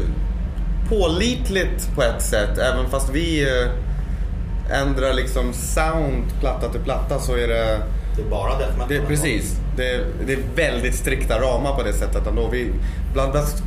pålitligt 0.88 1.94
på 1.94 2.02
ett 2.02 2.22
sätt. 2.22 2.58
Även 2.58 2.90
fast 2.90 3.10
vi 3.10 3.42
eh, 3.42 4.80
ändrar 4.80 5.12
liksom 5.12 5.52
sound 5.52 6.24
platta 6.40 6.68
till 6.68 6.80
platta 6.80 7.18
så 7.18 7.32
är 7.36 7.48
det... 7.48 7.78
Det 8.16 8.22
är 8.22 8.30
bara 8.30 8.58
death 8.58 8.72
metal. 8.72 8.88
Det, 8.88 9.00
precis. 9.00 9.56
Det, 9.76 10.00
det 10.26 10.32
är 10.32 10.38
väldigt 10.56 10.94
strikta 10.94 11.40
ramar 11.40 11.74
på 11.74 11.82
det 11.82 11.92
sättet 11.92 12.26
ändå. 12.26 12.48
Vi, 12.48 12.72
Bloodbath 13.12 13.62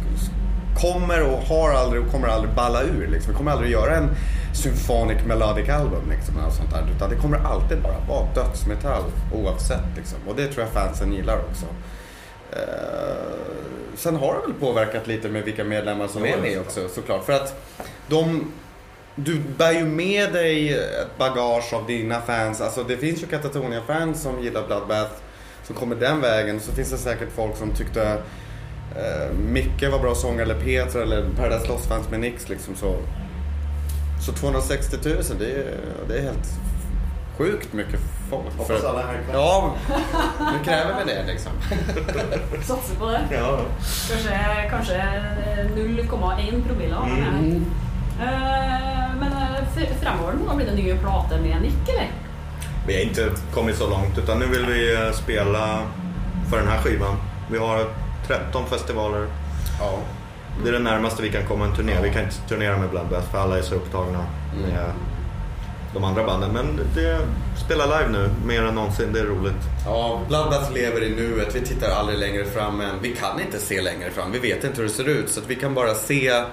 kommer 0.82 1.22
och 1.22 1.40
har 1.40 1.70
aldrig 1.74 2.02
och 2.02 2.12
kommer 2.12 2.28
aldrig 2.28 2.54
balla 2.54 2.84
ur. 2.84 3.08
Liksom. 3.12 3.32
Vi 3.32 3.38
kommer 3.38 3.52
aldrig 3.52 3.72
göra 3.72 3.96
en 3.96 4.10
symphonic 4.54 5.18
melodic 5.26 5.70
album 5.70 6.10
liksom, 6.10 6.38
eller 6.40 6.50
sånt 6.50 6.72
där. 6.72 6.84
Utan 6.96 7.10
det 7.10 7.16
kommer 7.16 7.38
alltid 7.38 7.82
bara 7.82 8.00
vara 8.08 8.28
dödsmetall 8.36 9.04
oavsett. 9.34 9.96
Liksom. 9.96 10.18
Och 10.28 10.36
det 10.36 10.48
tror 10.48 10.66
jag 10.66 10.84
fansen 10.84 11.14
gillar 11.14 11.38
också. 11.38 11.66
Eh, 12.52 12.60
sen 13.96 14.16
har 14.16 14.34
det 14.34 14.40
väl 14.40 14.54
påverkat 14.60 15.08
lite 15.08 15.30
med 15.30 15.44
vilka 15.44 15.64
medlemmar 15.64 16.08
som 16.08 16.26
är 16.26 16.38
med 16.38 16.60
också 16.60 16.90
såklart. 16.90 17.26
För 17.26 17.34
att 17.34 17.74
de 18.08 18.52
du 19.20 19.40
bär 19.58 19.72
ju 19.72 19.86
med 19.86 20.34
dig 20.34 20.74
ett 20.74 21.18
bagage 21.18 21.74
av 21.74 21.88
dina 21.88 22.22
fans. 22.22 22.62
Alltså 22.62 22.84
det 22.84 22.98
finns 22.98 23.24
ju 23.24 23.28
Katatonia-fans 23.28 24.22
som 24.22 24.44
gillar 24.44 24.68
Bloodbath 24.68 25.12
som 25.64 25.76
kommer 25.76 25.96
den 25.96 26.22
vägen. 26.22 26.60
Så 26.60 26.72
finns 26.72 26.92
det 26.92 26.98
säkert 26.98 27.32
folk 27.36 27.58
som 27.58 27.74
tyckte 27.74 28.22
eh, 28.96 29.34
Micke 29.50 29.92
var 29.92 30.00
bra 30.00 30.16
sångare 30.16 30.44
eller 30.44 30.60
Peter 30.62 31.00
eller 31.00 31.30
Paradise 31.38 31.68
Lost-fans 31.68 32.10
med 32.10 32.20
Nix 32.20 32.50
liksom 32.50 32.76
så. 32.76 32.96
Så 34.26 34.32
260 34.32 34.98
000 35.04 35.16
det 35.40 35.52
är, 35.52 35.78
det 36.08 36.18
är 36.18 36.22
helt 36.22 36.48
sjukt 37.38 37.74
mycket 37.74 38.00
folk. 38.30 38.58
Hoppas 38.58 38.84
alla 38.84 39.02
är. 39.02 39.20
Ja, 39.34 39.74
nu 40.40 40.64
kräver 40.66 40.96
vi 41.06 41.14
det 41.14 41.24
liksom. 41.28 41.52
Satser 42.64 42.96
på 42.96 43.06
det. 43.06 43.22
Ja. 43.32 43.60
Kanskje, 44.10 44.68
kanskje 44.70 45.04
0,1 45.76 46.68
promille 46.68 46.96
av 46.96 47.06
her. 47.06 47.62
Eh, 48.22 49.16
Men 49.20 49.32
eh, 49.32 49.64
fr- 49.76 49.94
fremover 50.02 50.34
nå 50.48 50.56
blir 50.56 50.66
det 50.66 50.76
nye 50.76 50.96
plater 50.98 51.40
med 51.40 51.62
Nick, 51.62 51.90
eller? 51.90 52.12
Vi 52.88 52.94
har 52.96 53.02
inte 53.02 53.30
kommit 53.54 53.76
så 53.78 53.90
långt 53.90 54.18
utan 54.18 54.40
nu 54.40 54.46
vill 54.46 54.66
vi 54.66 54.96
eh, 54.96 55.12
spela 55.12 55.80
för 56.50 56.58
den 56.58 56.68
här 56.68 56.78
skivan. 56.78 57.16
Vi 57.52 57.58
har 57.58 57.86
13 58.28 58.66
festivaler. 58.66 59.28
Ja. 59.80 59.94
Det 60.64 60.70
är 60.70 60.74
det 60.74 60.80
närmaste 60.80 61.22
vi 61.22 61.32
kan 61.32 61.46
komma 61.46 61.66
en 61.66 61.76
turné. 61.76 61.94
Vi 62.04 62.10
kan 62.14 62.24
inte 62.24 62.36
turnera 62.50 62.78
med 62.78 62.90
Bloodbath 62.90 63.32
för 63.32 63.38
alla 63.38 63.58
är 63.58 63.62
så 63.62 63.76
upptagna 63.76 64.24
med 64.62 64.86
de 65.98 66.04
andra 66.04 66.26
banden. 66.26 66.52
Men 66.54 66.80
det 66.96 67.20
spela 67.66 67.86
live 67.86 68.10
nu 68.12 68.30
mer 68.46 68.64
än 68.64 68.76
någonsin. 68.76 69.14
Det 69.14 69.20
är 69.20 69.26
roligt. 69.26 69.64
Ja, 69.86 70.22
Bloodbath 70.28 70.74
lever 70.74 71.04
i 71.04 71.10
nuet. 71.10 71.56
Vi 71.56 71.62
tittar 71.62 71.90
aldrig 71.90 72.20
längre 72.20 72.46
fram 72.46 72.82
än. 72.82 73.02
Vi 73.02 73.16
kan 73.16 73.42
inte 73.42 73.60
se 73.60 73.82
längre 73.82 74.12
fram. 74.12 74.32
Vi 74.32 74.40
vet 74.40 74.64
inte 74.64 74.78
hur 74.78 74.84
det 74.84 74.94
ser 74.94 75.10
ut. 75.10 75.30
Så 75.30 75.42
vi 75.48 75.56
kan 75.56 75.74
bara 75.74 75.96
se. 75.96 76.44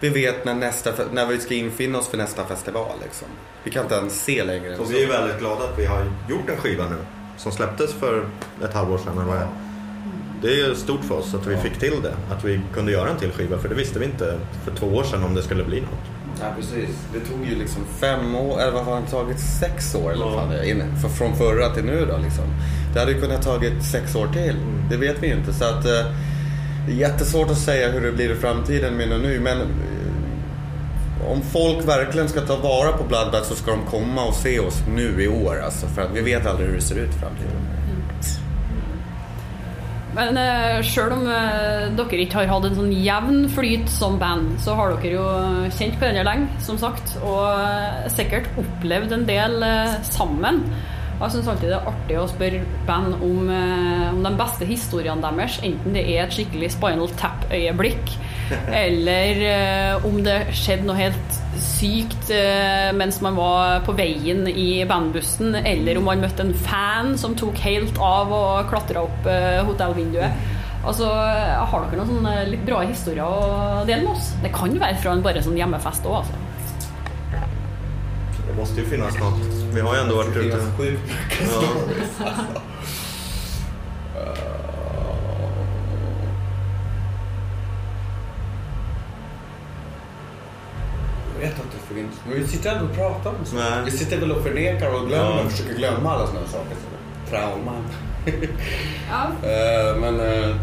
Vi 0.00 0.08
vet 0.08 0.44
när, 0.44 0.54
nästa, 0.54 0.90
när 1.12 1.26
vi 1.26 1.38
ska 1.38 1.54
infinna 1.54 1.98
oss 1.98 2.08
för 2.08 2.16
nästa 2.16 2.44
festival. 2.44 2.92
Liksom. 3.02 3.28
Vi 3.64 3.70
kan 3.70 3.82
inte 3.82 3.94
ens 3.94 4.24
se 4.24 4.44
längre 4.44 4.74
än 4.74 4.80
Och 4.80 4.92
vi 4.92 5.04
är 5.04 5.08
väldigt 5.08 5.38
glada 5.38 5.64
att 5.64 5.78
vi 5.78 5.86
har 5.86 6.04
gjort 6.28 6.50
en 6.50 6.56
skiva 6.56 6.84
nu. 6.88 6.96
Som 7.36 7.52
släpptes 7.52 7.92
för 7.92 8.26
ett 8.64 8.74
halvår 8.74 8.98
sedan. 8.98 9.12
Eller 9.12 9.26
vad 9.26 9.36
det 9.36 9.42
är. 9.42 9.48
Det 10.42 10.60
är 10.60 10.74
stort 10.74 11.04
för 11.04 11.14
oss 11.14 11.34
att 11.34 11.46
vi 11.46 11.56
fick 11.56 11.78
till 11.78 12.02
det. 12.02 12.14
Att 12.34 12.44
vi 12.44 12.60
kunde 12.74 12.92
göra 12.92 13.10
en 13.10 13.16
till 13.16 13.32
skiva. 13.32 13.58
För 13.58 13.68
det 13.68 13.74
visste 13.74 13.98
vi 13.98 14.04
inte 14.04 14.38
för 14.64 14.76
två 14.76 14.86
år 14.86 15.04
sedan 15.04 15.24
om 15.24 15.34
det 15.34 15.42
skulle 15.42 15.64
bli 15.64 15.80
något. 15.80 16.13
Ja, 16.40 16.46
precis. 16.56 16.88
Det 17.12 17.20
tog 17.20 17.46
ju 17.46 17.54
liksom 17.58 17.82
fem 18.00 18.34
år, 18.34 18.60
eller 18.60 18.72
vad 18.72 18.84
har 18.84 19.00
det 19.00 19.06
tagit? 19.10 19.38
Sex 19.40 19.94
år 19.94 20.12
eller 20.12 20.24
vad 20.24 20.52
är, 20.52 20.62
innan- 20.62 20.96
för, 20.96 21.08
från 21.08 21.36
förra 21.36 21.68
till 21.74 21.84
nu 21.84 22.06
då 22.06 22.16
liksom. 22.16 22.44
Det 22.92 22.98
hade 23.00 23.12
ju 23.12 23.20
kunnat 23.20 23.42
tagit 23.42 23.84
sex 23.84 24.14
år 24.14 24.26
till. 24.32 24.56
Det 24.90 24.96
vet 24.96 25.16
vi 25.22 25.26
ju 25.26 25.34
inte. 25.34 25.52
Så 25.52 25.64
att 25.64 25.84
eh, 25.84 26.06
det 26.86 26.92
är 26.92 26.96
jättesvårt 26.96 27.50
att 27.50 27.58
säga 27.58 27.90
hur 27.90 28.00
det 28.00 28.12
blir 28.12 28.30
i 28.32 28.34
framtiden 28.34 28.94
med 28.96 29.08
nu. 29.08 29.40
Men 29.40 29.60
eh, 29.60 31.30
om 31.30 31.42
folk 31.42 31.88
verkligen 31.88 32.28
ska 32.28 32.40
ta 32.40 32.56
vara 32.56 32.92
på 32.92 33.04
Bloodbath 33.04 33.48
så 33.48 33.54
ska 33.54 33.70
de 33.70 33.80
komma 33.90 34.24
och 34.24 34.34
se 34.34 34.60
oss 34.60 34.82
nu 34.96 35.22
i 35.22 35.28
år 35.28 35.60
alltså. 35.64 35.86
För 35.86 36.02
att 36.02 36.10
vi 36.14 36.20
vet 36.20 36.46
aldrig 36.46 36.68
hur 36.68 36.76
det 36.76 36.82
ser 36.82 36.96
ut 36.96 37.10
i 37.10 37.18
framtiden. 37.18 37.63
Men 40.14 40.38
uh, 40.38 40.78
sjøl 40.86 41.12
om 41.16 41.26
eh, 41.26 41.90
dere 41.98 42.22
ikke 42.22 42.40
har 42.40 42.50
hatt 42.52 42.68
en 42.68 42.76
sånn 42.78 42.92
jevn 42.94 43.46
flyt 43.50 43.90
som 43.90 44.18
band, 44.20 44.54
så 44.62 44.76
har 44.78 44.94
dere 44.94 45.16
jo 45.16 45.28
kjent 45.74 45.98
hverandre 45.98 46.26
lenge, 46.28 46.60
som 46.62 46.78
sagt, 46.80 47.16
og 47.22 47.48
eh, 47.50 48.04
sikkert 48.14 48.46
opplevd 48.60 49.16
en 49.16 49.26
del 49.28 49.56
sammen. 50.06 50.62
Og 51.14 51.24
Jeg 51.26 51.34
syns 51.36 51.48
alltid 51.50 51.70
det 51.70 51.76
er 51.78 51.90
artig 51.90 52.16
å 52.18 52.26
spørre 52.30 52.62
band 52.88 53.20
om, 53.22 53.50
om 54.10 54.24
de 54.26 54.32
beste 54.38 54.66
historiene 54.66 55.22
deres, 55.22 55.60
enten 55.66 55.94
det 55.94 56.02
er 56.10 56.24
et 56.24 56.34
skikkelig 56.34 56.72
Spinal 56.74 57.14
Tap-øyeblikk, 57.20 58.16
eller 58.84 59.44
om 60.06 60.18
det 60.26 60.40
skjedde 60.58 60.90
noe 60.90 60.98
helt 60.98 61.33
sykt 61.62 62.30
eh, 62.34 62.90
mens 62.96 63.20
man 63.24 63.36
var 63.38 63.80
på 63.86 63.94
veien 63.96 64.46
i 64.48 64.84
bandbussen, 64.88 65.54
eller 65.60 66.00
om 66.00 66.08
man 66.08 66.22
møtte 66.24 66.44
en 66.46 66.54
fan 66.66 67.14
som 67.20 67.36
tok 67.38 67.58
helt 67.64 67.98
av 68.02 68.32
og 68.34 68.70
klatra 68.72 69.04
opp 69.06 69.28
eh, 69.30 69.60
hotellvinduet. 69.66 70.52
Altså, 70.84 71.08
Har 71.08 71.86
dere 71.86 72.02
noen 72.02 72.10
sånne 72.10 72.34
litt 72.50 72.64
bra 72.66 72.82
historier 72.84 73.24
å 73.24 73.84
dele 73.88 74.04
med 74.04 74.12
oss? 74.12 74.32
Det 74.42 74.52
kan 74.52 74.74
være 74.80 74.98
fra 75.00 75.14
en 75.16 75.24
bare 75.24 75.44
sånn 75.44 75.56
hjemmefest 75.56 76.04
òg, 76.10 76.20
altså. 76.20 76.40
Det 78.44 78.58
måste 78.58 78.80
ju 78.80 78.86
finnas 78.86 79.16
något. 79.18 79.40
Vi 79.74 79.80
har 79.80 79.94
ju 79.94 80.00
ändå 80.00 80.16
varit 80.16 80.36
ute. 80.36 80.60
Ja. 82.20 82.64
Men 92.28 92.34
vi 92.40 92.46
sitter 92.46 92.72
ändå 92.72 92.84
och 92.84 92.94
pratar 92.96 93.30
om 93.30 93.44
så. 93.44 93.56
Nej. 93.56 93.82
Vi 93.84 93.90
sitter 93.90 94.18
väl 94.20 94.32
och 94.32 94.42
förnekar 94.42 94.94
och 94.94 95.08
glömmer 95.08 95.36
Ja. 95.36 95.44
och 95.44 95.50
försöker 95.52 95.74
glömma 95.74 96.10
alla 96.12 96.26
sådana 96.26 96.46
saker. 96.46 96.76
Trauman. 97.30 97.84
Ja, 99.10 99.26
Eh, 99.48 99.96
men 100.00 100.20
eh, 100.20 100.56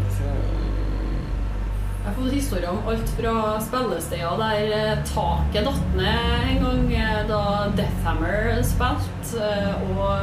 Jeg 2.04 2.10
har 2.10 2.14
fått 2.24 2.32
historier 2.32 2.70
om 2.70 2.78
alt 2.88 3.08
fra 3.18 3.60
spillesteder 3.62 4.38
der 4.40 4.72
eh, 4.78 5.04
taket 5.14 5.64
datt 5.68 5.92
ned 5.94 6.48
en 6.50 6.58
gang 6.64 7.28
da 7.28 7.42
Deathhammer 7.78 8.58
spilte, 8.66 9.50
og 9.94 10.18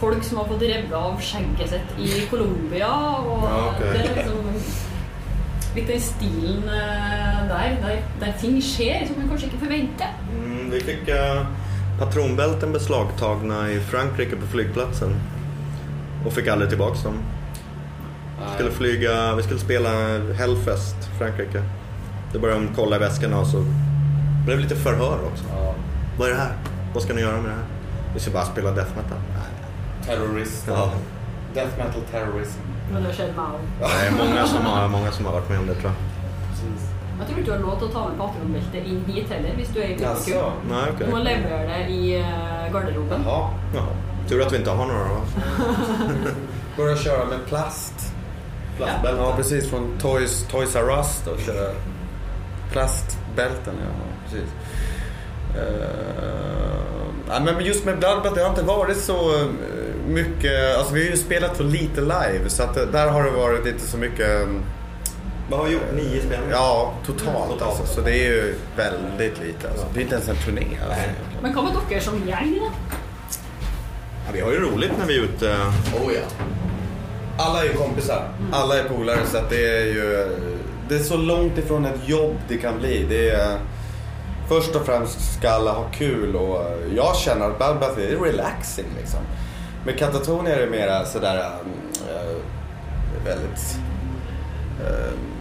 folk 0.00 0.22
som 0.24 0.38
har 0.38 0.46
fått 0.52 0.62
revet 0.62 0.94
av 0.94 1.18
skjegget 1.20 1.72
sitt 1.74 1.98
i 1.98 2.22
Colombia. 2.30 2.92
Og 3.26 3.42
Ja, 3.42 3.58
ok. 3.72 3.82
det 3.82 4.04
er 4.04 4.14
liksom 4.20 4.46
litt 5.74 5.88
den 5.90 6.00
stilen 6.00 6.62
der, 6.70 7.74
der, 7.82 7.98
der 8.22 8.32
ting 8.38 8.60
skjer 8.62 9.08
som 9.08 9.18
man 9.18 9.28
kanskje 9.32 9.50
ikke 9.50 9.64
forventer. 9.66 10.14
Vi 10.74 10.80
fick 10.80 11.08
eh, 11.08 11.46
patronbälten 11.98 12.72
beslagtagna 12.72 13.70
i 13.70 13.80
Frankrike 13.80 14.36
på 14.36 14.46
flygplatsen. 14.46 15.14
Och 16.26 16.32
fick 16.32 16.48
aldrig 16.48 16.70
tillbaka 16.70 16.98
dem. 17.04 17.18
Vi 18.38 18.54
skulle 18.54 18.70
flyga, 18.70 19.34
vi 19.34 19.42
skulle 19.42 19.60
spela 19.60 19.90
Hellfest, 20.32 20.96
Frankrike. 21.18 21.62
Det 22.32 22.38
började 22.38 22.60
de 22.60 22.74
kolla 22.74 22.96
i 22.96 22.98
väskorna 22.98 23.38
och 23.38 23.46
så 23.46 23.64
blev 24.44 24.56
det 24.56 24.62
lite 24.62 24.76
förhör 24.76 25.18
också. 25.32 25.44
Ja. 25.50 25.74
Vad 26.18 26.28
är 26.28 26.32
det 26.32 26.38
här? 26.38 26.52
Vad 26.94 27.02
ska 27.02 27.14
ni 27.14 27.20
göra 27.20 27.36
med 27.36 27.44
det 27.44 27.56
här? 27.56 27.64
Vi 28.14 28.20
ska 28.20 28.30
bara 28.30 28.44
spela 28.44 28.70
death 28.70 28.90
metal. 28.96 29.18
Nej. 29.28 30.06
Terrorist. 30.06 30.64
Ja. 30.68 30.92
Death 31.54 31.78
metal 31.78 32.02
terrorism. 32.10 32.60
Men 32.92 33.02
meg 33.02 33.14
òg. 33.38 33.60
Det 33.80 34.06
är 34.06 34.10
många 34.10 34.46
som, 34.46 34.64
har, 34.64 34.88
många 34.88 35.12
som 35.12 35.24
har 35.24 35.32
varit 35.32 35.48
med 35.48 35.58
om 35.58 35.66
det 35.66 35.74
tror 35.74 35.92
jag. 35.92 35.94
Precis. 36.50 36.93
Jeg 37.18 37.26
tror 37.26 37.38
ikke 37.38 37.46
du 37.46 37.52
har 37.52 37.60
lov 37.62 37.78
til 37.78 37.86
å 37.88 37.92
ta 37.94 38.02
med 38.08 38.16
patronbelte 38.18 38.80
inn 38.90 39.04
hit 39.06 39.28
heller 39.30 39.54
hvis 39.58 39.68
du 39.74 39.78
er 39.80 39.84
i 39.92 39.94
publikum. 39.94 40.34
Jaså? 40.34 40.52
Nej, 40.70 40.86
Du 40.98 41.04
må 41.04 41.18
okej. 41.20 41.24
levere 41.24 41.62
det 41.68 41.94
i 41.94 42.16
eh, 42.18 42.72
garderoben. 42.72 43.22
Jaha. 43.26 43.50
Ja. 43.74 43.84
Tur 44.28 44.42
att 44.42 44.52
vi 44.52 44.56
inte 44.56 44.70
har 44.70 44.86
några 44.86 45.04
då. 45.08 45.20
Börja 46.76 46.96
köra 46.96 47.24
med 47.24 47.46
plast. 47.46 47.94
Plastbälten. 48.76 49.20
Ja, 49.24 49.32
precis. 49.36 49.70
Från 49.70 49.98
Toys, 49.98 50.46
Toys 50.50 50.76
R 50.76 50.90
Us 50.98 51.22
då. 51.24 51.36
Köra 51.46 51.70
plastbälten, 52.72 53.74
ja. 53.80 54.04
Precis. 54.24 54.48
Uh, 55.56 57.08
ja, 57.28 57.40
men 57.40 57.64
just 57.64 57.84
med 57.84 57.98
Bloodbath, 57.98 58.34
det 58.34 58.42
har 58.42 58.50
inte 58.50 58.62
varit 58.62 58.96
så 58.96 59.34
eh, 59.40 59.46
mycket. 60.08 60.76
Alltså 60.78 60.94
vi 60.94 61.04
har 61.04 61.10
ju 61.10 61.16
spelat 61.16 61.56
för 61.56 61.64
lite 61.64 62.00
live. 62.00 62.48
Så 62.48 62.62
att 62.62 62.74
där 62.92 63.08
har 63.08 63.24
det 63.24 63.30
varit 63.30 63.66
inte 63.66 63.86
så 63.86 63.96
mycket. 63.96 64.48
Vad 65.50 65.60
har 65.60 65.68
gjort? 65.68 65.92
Nio 65.94 66.20
spelningar? 66.20 66.52
Ja, 66.52 66.92
totalt. 67.06 67.50
Totalt. 67.50 67.62
Alltså. 67.62 67.94
Så 67.94 68.00
det 68.00 68.12
är 68.12 68.24
ju 68.24 68.54
väldigt 68.76 69.40
lite. 69.40 69.70
Alltså. 69.70 69.86
Det 69.94 70.00
är 70.00 70.02
inte 70.02 70.14
ens 70.14 70.28
en 70.28 70.36
turné. 70.36 70.66
Alltså. 70.88 71.02
Men 71.42 71.54
med 71.54 71.74
dere 71.88 72.00
som 72.00 72.26
da? 72.26 72.38
Ja, 74.26 74.30
vi 74.32 74.40
har 74.40 74.52
ju 74.52 74.60
roligt 74.60 74.92
när 74.98 75.06
vi 75.06 75.18
är 75.18 75.22
ute. 75.22 75.56
Oh 76.02 76.12
ja. 76.14 76.20
Alla 77.38 77.60
är 77.60 77.64
ju 77.64 77.72
kompisar. 77.72 78.28
Alla 78.52 78.78
är 78.78 78.84
polare 78.84 79.26
så 79.26 79.38
att 79.38 79.50
det 79.50 79.78
är 79.78 79.84
ju... 79.84 80.36
Det 80.88 80.94
är 80.94 80.98
så 81.02 81.16
långt 81.16 81.58
ifrån 81.58 81.84
ett 81.84 82.08
jobb 82.08 82.36
det 82.48 82.56
kan 82.56 82.78
bli. 82.78 83.06
Det 83.08 83.30
är... 83.30 83.58
Först 84.48 84.76
och 84.76 84.86
främst 84.86 85.38
ska 85.38 85.50
alla 85.50 85.72
ha 85.72 85.84
kul 85.84 86.36
och 86.36 86.64
jag 86.96 87.16
känner 87.16 87.46
att 87.50 87.58
Bloodbath 87.58 87.98
är 87.98 88.16
relaxing 88.24 88.86
liksom. 89.00 89.20
Med 89.86 89.98
Katatonia 89.98 90.56
är 90.56 90.60
det 90.60 90.70
mera 90.70 91.04
sådär... 91.04 91.36
äh, 92.08 92.36
väldigt... 93.24 93.78
Äh, 94.80 95.33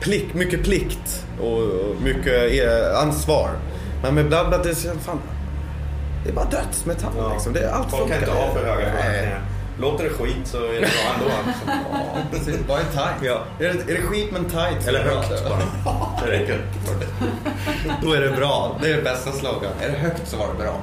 plikt, 0.00 0.34
mycket 0.34 0.64
plikt 0.64 1.24
och 1.40 1.60
mycket 2.02 2.64
eh, 2.64 2.98
ansvar. 3.02 3.50
Men 4.02 4.14
med 4.14 4.28
Bloodbath 4.28 4.62
det 4.62 4.70
är 4.70 4.74
så 4.74 4.88
fan... 4.98 5.20
Det 6.24 6.30
är 6.30 6.34
bara 6.34 6.44
dödsmetall 6.44 7.32
liksom. 7.32 7.52
Det 7.52 7.60
är 7.60 7.70
allt 7.72 7.90
Folk 7.90 8.08
kan 8.08 8.18
inte 8.18 8.30
ha 8.30 8.52
för 8.52 8.64
höga 8.64 8.90
förväntningar. 8.90 9.40
Låter 9.80 10.04
det 10.04 10.10
skit 10.10 10.46
så 10.46 10.56
är 10.56 10.72
det 10.72 10.80
bra 10.80 11.14
ändå. 11.14 11.30
Alltså. 11.46 11.62
Ja, 12.14 12.20
precis. 12.30 12.66
Bara 12.68 12.78
en 12.78 12.86
tight. 12.92 13.22
Ja. 13.22 13.40
Är, 13.58 13.64
det, 13.64 13.92
är 13.92 13.96
det 13.96 14.02
skit 14.02 14.28
men 14.32 14.44
tight 14.44 14.82
så 14.82 14.88
Eller 14.88 15.00
är 15.00 15.04
det 15.04 15.10
bra. 15.10 15.20
högt 15.20 15.44
bara. 15.84 16.26
Det 16.26 16.30
räcker. 16.32 16.60
Då 18.02 18.12
är 18.12 18.20
det 18.20 18.30
bra. 18.30 18.76
Det 18.82 18.92
är 18.92 19.02
bästa 19.02 19.32
slogan. 19.32 19.72
Är 19.80 19.88
det 19.90 19.98
högt 19.98 20.28
så 20.28 20.36
var 20.36 20.46
det 20.48 20.62
bra. 20.64 20.80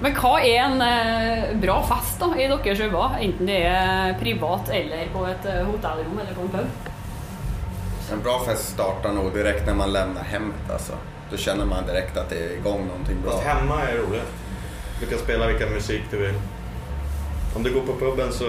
Men 0.00 0.12
hva 0.14 0.40
er 0.44 0.58
en 0.60 0.82
eh, 0.82 1.56
bra 1.60 1.78
fest 1.88 2.20
da, 2.20 2.26
i 2.36 2.48
deres 2.48 2.80
øyne? 2.80 3.06
Enten 3.20 3.46
det 3.48 3.62
er 3.64 4.12
privat 4.20 4.68
eller 4.68 5.06
på 5.12 5.24
et 5.26 5.46
eh, 5.48 5.62
hotellrom 5.64 6.18
eller 6.20 6.34
på 6.34 6.42
en 6.42 6.48
pub? 6.48 6.90
En 8.12 8.22
bra 8.22 8.44
fest 8.44 8.68
startar 8.68 9.12
nog 9.12 9.34
direkt 9.34 9.66
när 9.66 9.74
man 9.74 9.92
lämnar 9.92 10.22
hemmet 10.22 10.70
alltså. 10.72 10.92
Då 11.30 11.36
känner 11.36 11.64
man 11.64 11.86
direkt 11.86 12.16
att 12.16 12.28
det 12.30 12.36
är 12.36 12.50
igång 12.56 12.86
någonting 12.86 13.16
bra. 13.22 13.32
Fast 13.32 13.44
hemma 13.44 13.82
är 13.82 13.96
roligt. 13.96 14.32
Du 15.00 15.06
kan 15.06 15.18
spela 15.18 15.46
vilken 15.46 15.72
musik 15.72 16.02
du 16.10 16.16
vill. 16.16 16.34
Om 17.56 17.62
du 17.62 17.74
går 17.74 17.80
på 17.80 17.92
puben 17.92 18.32
så 18.32 18.44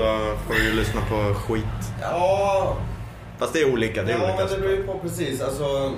får 0.48 0.54
du 0.54 0.64
ju 0.64 0.74
lyssna 0.74 1.02
på 1.10 1.34
skit. 1.34 1.64
Ja, 2.02 2.78
Fast 3.40 3.54
det 3.54 3.62
är 3.62 3.74
olika. 3.74 4.04
Det 4.04 4.12
är 4.12 4.18
ja 4.18 4.24
olika. 4.24 4.38
men 4.38 4.48
det 4.48 4.58
beror 4.58 4.72
ju 4.76 4.84
på 4.84 5.00
precis. 5.00 5.42
Alltså, 5.42 5.94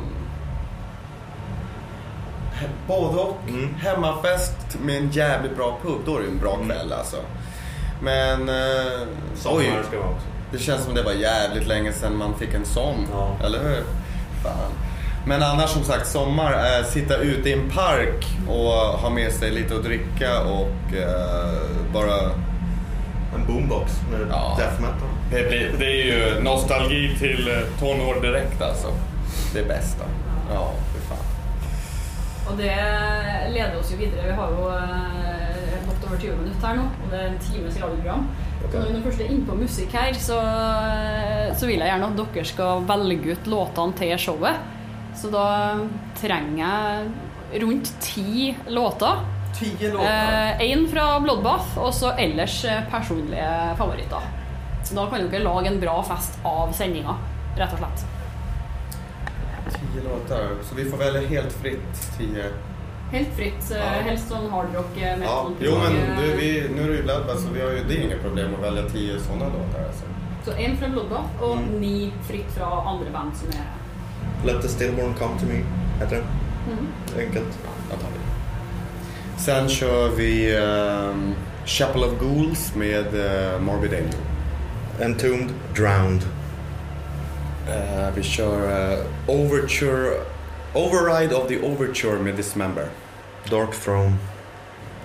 både 2.88 3.17
och. 3.17 3.38
Mm. 3.48 3.74
Hemmafest 3.76 4.78
med 4.86 4.98
en 4.98 5.10
jävligt 5.12 5.56
bra 5.56 5.78
pub, 5.84 6.02
då 6.06 6.17
är 6.17 6.22
det 6.22 6.28
en 6.28 6.39
bra 6.39 6.56
kväll 6.56 6.93
alltså. 6.93 7.17
Men... 8.02 8.50
Eh, 8.50 9.08
Sommar 9.36 9.58
oj, 9.60 9.72
ska 9.88 10.00
vara 10.00 10.10
också. 10.10 10.28
Det 10.51 10.57
känns 10.57 10.83
som 10.83 10.95
det 10.95 11.03
var 11.03 11.12
jävligt 11.12 11.67
länge 11.67 11.93
sedan 11.93 12.15
man 12.17 12.33
fick 12.39 12.53
en 12.53 12.65
sån. 12.65 13.07
Ja. 13.12 13.35
Eller 13.45 13.59
hur? 13.59 13.83
Fan. 14.43 14.71
Men 15.25 15.43
annars 15.43 15.69
som 15.69 15.83
sagt, 15.83 16.07
sommar 16.07 16.51
är 16.51 16.83
sitta 16.83 17.17
ute 17.17 17.49
i 17.49 17.53
en 17.53 17.69
park 17.69 18.25
och 18.47 18.71
ha 18.99 19.09
med 19.09 19.31
sig 19.31 19.51
lite 19.51 19.75
att 19.75 19.83
dricka 19.83 20.41
och 20.41 20.93
eh, 20.93 21.93
bara... 21.93 22.31
En 23.35 23.45
boombox 23.47 23.91
med 24.12 24.19
Ja. 24.31 24.55
death 24.59 24.81
metal. 24.81 25.09
Det, 25.31 25.47
blir, 25.49 25.71
det 25.79 25.85
är 25.85 26.05
ju 26.05 26.41
nostalgi 26.43 27.15
till 27.19 27.47
eh, 27.47 27.79
tonår 27.79 28.21
direkt 28.21 28.62
alltså. 28.62 28.88
Det 29.53 29.63
bästa. 29.63 30.03
Ja, 30.53 30.71
fy 30.93 30.99
fan. 31.09 31.25
Og 32.51 32.57
det 32.57 32.75
leder 33.53 33.79
oss 33.79 33.91
jo 33.91 33.97
videre. 33.97 34.25
Vi 34.25 34.31
har 34.31 34.49
jo 34.51 34.69
eh, 34.69 35.85
gått 35.88 36.05
over 36.07 36.17
20 36.21 36.35
minutter 36.35 36.67
her 36.67 36.75
nå, 36.75 36.83
og 37.03 37.12
det 37.12 37.19
er 37.19 37.27
en 37.27 37.39
times 37.39 37.77
radioprogram. 37.81 38.27
Så 38.69 38.82
når 38.84 38.91
vi 38.93 39.01
først 39.08 39.21
er 39.23 39.32
inne 39.34 39.47
på 39.47 39.55
musikk 39.58 39.95
her, 39.97 40.17
så, 40.21 40.38
så 41.58 41.69
vil 41.69 41.82
jeg 41.82 41.89
gjerne 41.89 42.10
at 42.12 42.19
dere 42.19 42.45
skal 42.45 42.84
velge 42.89 43.34
ut 43.34 43.49
låtene 43.49 43.97
til 43.97 44.13
showet. 44.21 44.67
Så 45.17 45.32
da 45.34 45.47
trenger 46.19 46.62
jeg 46.62 47.63
rundt 47.63 47.91
ti 48.03 48.53
låter. 48.69 49.23
Tio 49.58 49.95
låtar. 49.95 50.62
Én 50.62 50.86
fra 50.91 51.08
Bloodbath, 51.23 51.73
og 51.82 51.89
så 51.97 52.13
ellers 52.21 52.62
eh, 52.69 52.86
personlige 52.91 53.49
favoritter. 53.79 54.29
Så 54.86 54.95
da 54.95 55.10
kan 55.10 55.25
dere 55.25 55.43
lage 55.43 55.73
en 55.73 55.82
bra 55.82 55.97
fest 56.05 56.38
av 56.47 56.71
sendinga, 56.77 57.17
rett 57.58 57.73
og 57.75 57.82
slett. 57.82 58.05
Tio 59.73 60.05
låtar. 60.05 60.53
Så 60.63 60.77
vi 60.77 60.86
får 60.86 60.97
välja 60.97 61.25
helt 61.34 61.58
fritt. 61.63 62.05
Tio. 62.17 62.51
Helt 63.12 63.34
fritt. 63.36 63.72
eh, 63.72 63.78
Ja. 63.78 64.02
Helst 64.10 64.30
sånn 64.30 64.50
hardrock, 64.52 64.98
eh, 64.98 65.10
Ja. 65.10 65.15
metal. 65.17 65.52
Jo 65.60 65.72
men 65.78 65.95
eh, 65.98 66.22
du, 66.22 66.32
vi, 66.38 66.69
nu 66.76 66.84
är 66.84 66.88
det 66.88 66.95
ju 66.95 67.04
Bloodbath 67.04 67.39
så 67.39 67.50
vi 67.54 67.62
har 67.62 67.69
ju, 67.72 67.84
det 67.84 67.93
är 67.98 68.02
inget 68.02 68.22
problem 68.22 68.54
att 68.56 68.63
välja 68.63 68.84
tio 68.89 69.19
sådana 69.19 69.45
låtar 69.45 69.86
alltså. 69.88 70.04
Så 70.45 70.52
en 70.52 70.78
fra 70.78 70.88
Bloodbath 70.88 71.43
og 71.43 71.58
Mm. 71.58 71.80
ni 71.82 72.12
fritt 72.28 72.52
fra 72.58 72.65
andre 72.89 73.10
band 73.13 73.32
som 73.38 73.48
er 73.50 73.65
Let 74.45 74.62
the 74.62 74.67
stillborn 74.67 75.13
come 75.13 75.39
to 75.39 75.45
me. 75.45 75.63
Heter 76.00 76.15
det. 76.15 76.24
Mhm. 76.72 76.88
Enkelt. 77.28 77.60
Jag 77.89 78.00
tar 78.00 78.08
det. 78.08 79.41
Sen 79.41 79.69
kör 79.69 80.10
vi 80.10 80.56
ehm, 80.56 81.36
Chapel 81.65 82.04
of 82.04 82.19
Ghouls 82.19 82.76
med 82.76 83.06
uh, 83.15 83.62
Morbid 83.62 83.93
Angel. 83.93 84.15
Entombed, 85.02 85.50
drowned. 85.76 86.22
Eh, 87.67 88.10
vi 88.15 88.24
kör 88.24 88.91
eh, 88.93 89.00
Overture, 89.28 90.10
Override 90.75 91.34
of 91.34 91.47
the 91.47 91.60
Overture 91.62 92.19
med 92.19 92.36
Dismember. 92.36 92.89
Dark 93.49 93.73
throne. 93.73 94.19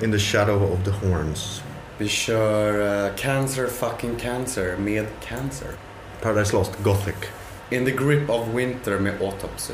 In 0.03 0.11
the 0.11 0.19
shadow 0.19 0.73
of 0.73 0.85
the 0.85 0.91
horns. 0.91 1.63
Vi 1.99 2.09
kör 2.09 3.07
eh, 3.07 3.15
Cancer 3.17 3.67
Fucking 3.67 4.17
Cancer 4.19 4.77
med 4.77 5.07
Cancer. 5.29 5.69
Paradise 6.23 6.57
Lost, 6.57 6.73
Gothic. 6.83 7.15
In 7.71 7.85
the 7.85 7.91
Grip 7.91 8.31
of 8.31 8.49
Winter 8.55 8.99
med 8.99 9.23
Autopsy. 9.23 9.73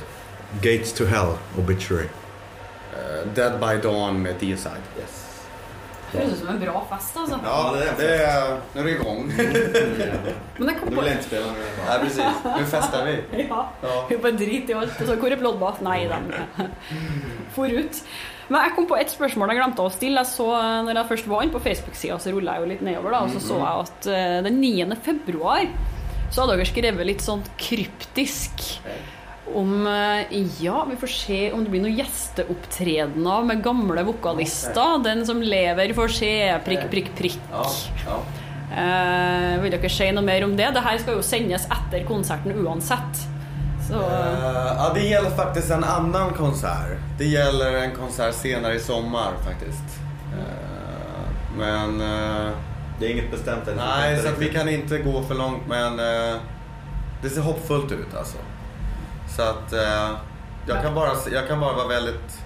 Gates 0.63 0.93
to 0.93 1.05
Hell, 1.05 1.39
Obituary. 1.59 2.09
Eh, 2.93 3.27
Dead 3.35 3.61
by 3.61 3.83
Dawn 3.83 4.23
med 4.23 4.35
Deicide. 4.41 4.83
Yes. 5.01 5.20
Det 6.13 6.25
ut 6.25 6.39
som 6.39 6.49
en 6.49 6.59
bra 6.61 6.81
fest, 6.91 7.17
altså. 7.17 7.39
Ja, 7.45 7.73
det 7.75 7.93
det 7.99 8.15
är, 8.25 8.61
nu 8.75 8.81
är 8.81 8.85
det 8.85 8.91
igång. 8.91 9.33
Men 10.59 10.69
jeg 10.69 10.79
kom 10.81 10.89
Nu 10.89 10.97
på 10.97 11.01
vill 11.03 11.07
jag 11.11 11.17
inte 11.17 11.25
spela 11.29 11.47
det. 11.47 11.69
ja, 11.87 11.99
precis. 12.03 12.45
Nu 12.59 12.65
festar 12.67 13.05
vi. 13.05 13.45
Ja. 13.51 13.69
Ja. 13.83 14.07
Vi 14.09 14.17
bare 14.17 14.33
drit 14.33 14.71
i 14.71 14.75
alt. 14.75 15.01
Og 15.01 15.07
så 15.07 15.17
hvor 15.17 15.33
er 15.33 15.37
Bloodbath? 15.37 15.83
Nei, 15.83 16.09
de 16.09 16.69
for 17.55 17.67
ut. 17.71 18.03
Men 18.51 18.65
jeg 18.67 18.75
kom 18.75 18.87
på 18.91 18.97
et 18.99 19.11
spørsmål 19.13 19.53
jeg 19.53 19.61
glemte 19.61 19.83
å 19.87 19.91
stille. 19.95 20.25
Jeg 20.25 20.27
så, 20.33 20.49
når 20.87 20.99
jeg 20.99 21.09
først 21.13 21.29
var 21.31 21.43
inne 21.47 21.55
på 21.55 21.63
Facebook-sida, 21.63 22.19
så 22.19 22.33
rulla 22.35 22.57
jeg 22.59 22.65
jo 22.65 22.71
litt 22.73 22.83
nedover, 22.83 23.15
da, 23.15 23.21
og 23.27 23.31
så 23.31 23.41
så 23.47 23.61
jeg 23.63 23.87
at 23.87 24.11
eh, 24.11 24.43
den 24.49 24.59
9. 24.61 24.99
februar 25.07 25.69
så 26.31 26.43
hadde 26.43 26.57
dere 26.59 26.67
skrevet 26.67 27.07
litt 27.07 27.23
sånn 27.23 27.43
kryptisk 27.59 28.67
om 29.57 29.87
eh, 29.87 30.39
Ja, 30.61 30.85
vi 30.91 30.97
får 30.97 31.07
se 31.07 31.39
om 31.53 31.65
det 31.65 31.71
blir 31.73 31.83
noen 31.85 31.97
gjesteopptredener 31.99 33.43
med 33.45 33.63
gamle 33.65 34.03
vokalister. 34.07 34.99
Den 35.05 35.27
som 35.27 35.43
lever, 35.43 35.93
får 35.95 36.09
se. 36.09 36.35
Prikk, 36.65 36.91
prikk, 36.91 37.11
prikk. 37.19 37.41
Ja, 37.53 37.67
ja. 38.07 38.21
Eh, 38.71 39.57
vil 39.63 39.73
dere 39.75 39.89
si 39.91 40.07
noe 40.15 40.23
mer 40.23 40.45
om 40.47 40.53
det? 40.57 40.69
Det 40.77 40.83
her 40.85 40.99
skal 41.03 41.17
jo 41.19 41.23
sendes 41.27 41.65
etter 41.67 42.05
konserten 42.07 42.53
uansett. 42.65 43.25
Så 43.89 43.99
Eh, 43.99 44.67
ja, 44.77 44.91
det 44.95 45.01
gäller 45.09 45.31
faktiskt 45.31 45.71
en 45.71 45.85
annan 45.85 46.31
konsert. 46.35 46.99
Det 47.19 47.25
gäller 47.25 47.73
en 47.83 47.91
konsert 47.97 48.35
senare 48.35 48.75
i 48.75 48.81
sommar 48.81 49.33
faktiskt. 49.45 49.99
Eh, 50.39 51.59
men... 51.59 52.01
eh, 52.01 52.53
Det 53.01 53.07
är 53.07 53.11
inget 53.11 53.31
bestämt 53.31 53.69
än. 53.69 53.77
nej, 53.77 54.19
så 54.23 54.29
att 54.29 54.39
vi 54.39 54.49
kan 54.49 54.69
inte 54.69 54.99
gå 54.99 55.23
för 55.23 55.35
långt 55.35 55.63
men 55.69 55.97
det 57.23 57.31
ser 57.31 57.41
hoppfullt 57.41 57.93
ut 57.93 58.15
alltså. 58.19 58.37
Så 59.37 59.43
att 59.43 59.73
eh, 59.73 60.11
jag, 60.67 60.83
kan 60.83 60.95
bara, 60.95 61.13
jag 61.33 61.49
kan 61.49 61.61
bara 61.61 61.73
vara 61.73 61.89
väldigt 61.89 62.41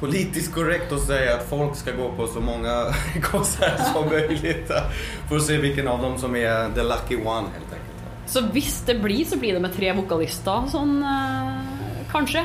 politiskt 0.00 0.54
korrekt 0.54 0.92
och 0.92 1.00
säga 1.00 1.36
att 1.36 1.48
folk 1.48 1.76
ska 1.76 1.92
gå 1.92 2.12
på 2.12 2.26
så 2.26 2.40
många 2.40 2.94
konserter 3.22 3.84
som 3.94 4.08
möjligt. 4.08 4.70
För 5.28 5.36
att 5.36 5.42
se 5.42 5.56
vilken 5.56 5.88
av 5.88 6.02
dem 6.02 6.18
som 6.18 6.36
är 6.36 6.70
the 6.74 6.82
lucky 6.82 7.16
one 7.16 7.48
helt 7.48 7.72
enkelt. 7.72 7.94
Så 8.26 8.40
hvis 8.40 8.82
det 8.86 8.94
blir, 8.94 9.24
så 9.24 9.38
blir 9.38 9.52
det 9.52 9.60
med 9.60 9.74
tre 9.76 9.92
vokalister 9.92 10.62
sånn 10.70 11.02
eh, 11.02 11.84
Kanskje? 12.12 12.44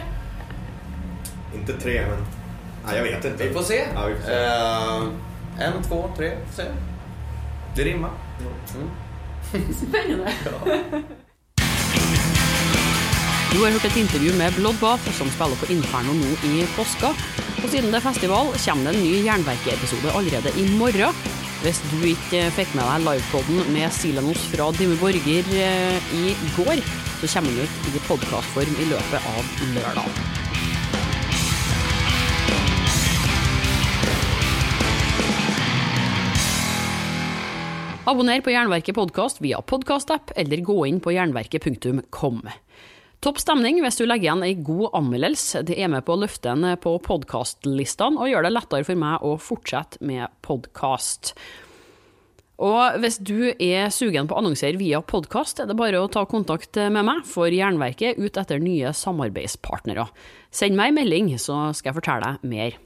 Inte 1.56 1.74
tre, 1.74 2.02
men... 2.02 2.26
Nej, 2.86 2.98
jag 2.98 3.04
vet 3.04 3.26
inte. 3.26 3.48
Vi 3.48 3.54
får 3.54 3.62
se. 3.62 3.86
Ja, 3.96 4.06
vi 4.06 4.16
får 4.16 4.24
se. 4.24 4.34
Eh, 4.34 5.68
en, 5.68 5.84
två, 5.84 6.10
tre, 6.18 6.32
får 6.46 6.64
se. 6.64 6.70
Det 7.76 7.84
rimmar. 7.84 8.12
Mm. 8.76 9.74
Spennende. 9.74 10.32
Du 13.50 13.64
har 13.64 13.74
hørt 13.74 13.86
et 13.88 13.96
intervju 13.98 14.30
med 14.38 14.54
Bloodbath, 14.54 15.08
som 15.18 15.30
spiller 15.34 15.58
på 15.58 15.72
Inferno 15.74 16.14
nå 16.14 16.34
i 16.46 16.68
påska. 16.76 17.10
Og 17.64 17.72
siden 17.72 17.90
det 17.90 17.98
er 17.98 18.04
festival, 18.06 18.52
kommer 18.62 18.86
det 18.86 19.00
en 19.00 19.02
ny 19.02 19.24
Jernverket-episode 19.26 20.12
allerede 20.14 20.52
i 20.62 20.68
morgen. 20.78 21.18
Hvis 21.64 21.80
du 21.90 21.98
ikke 22.12 22.44
eh, 22.44 22.52
fikk 22.54 22.76
med 22.78 22.86
deg 22.86 23.08
livepoden 23.08 23.72
med 23.74 23.90
Silenos 23.92 24.44
fra 24.52 24.70
Dimme 24.78 25.00
Borger 25.02 25.50
eh, 25.66 26.14
i 26.14 26.36
går, 26.60 26.84
så 27.24 27.32
kommer 27.34 27.58
den 27.58 27.66
ut 27.66 27.90
i 27.90 28.04
podkastform 28.06 28.78
i 28.86 28.88
løpet 28.92 29.28
av 29.34 29.50
lørdag. 29.74 30.22
Abonner 38.14 38.46
på 38.46 38.54
Jernverket 38.54 39.02
podkast 39.02 39.42
via 39.42 39.58
podkastapp, 39.66 40.38
eller 40.38 40.62
gå 40.70 40.84
inn 40.86 41.02
på 41.02 41.18
jernverket.kom. 41.18 42.46
Topp 43.20 43.42
stemning 43.42 43.82
hvis 43.84 43.98
du 44.00 44.06
legger 44.06 44.30
igjen 44.30 44.44
ei 44.48 44.54
god 44.64 44.94
anmeldelse. 44.96 45.66
Det 45.68 45.76
er 45.76 45.90
med 45.92 46.06
på 46.08 46.16
å 46.16 46.22
løfte 46.22 46.54
en 46.54 46.64
eh, 46.70 46.78
på 46.80 46.94
podkastlistene 47.04 48.16
og 48.16 48.30
gjør 48.32 48.46
det 48.48 48.54
lettere 48.54 48.88
for 48.88 49.00
meg 49.02 49.26
å 49.28 49.34
fortsette 49.44 50.00
med 50.08 50.32
podkast. 50.46 51.34
Og 52.64 52.96
hvis 53.04 53.18
du 53.24 53.52
er 53.52 53.92
sugen 53.92 54.28
på 54.28 54.36
å 54.36 54.40
annonsere 54.40 54.80
via 54.80 55.02
podkast, 55.04 55.60
er 55.60 55.68
det 55.68 55.76
bare 55.80 56.00
å 56.00 56.08
ta 56.12 56.24
kontakt 56.32 56.80
med 56.80 57.08
meg 57.08 57.28
for 57.28 57.52
Jernverket 57.52 58.20
ut 58.20 58.40
etter 58.40 58.64
nye 58.64 58.92
samarbeidspartnere. 58.96 60.08
Send 60.52 60.80
meg 60.80 60.92
en 60.92 61.00
melding, 61.00 61.34
så 61.40 61.74
skal 61.76 61.92
jeg 61.92 62.00
fortelle 62.00 62.32
deg 62.36 62.48
mer. 62.52 62.80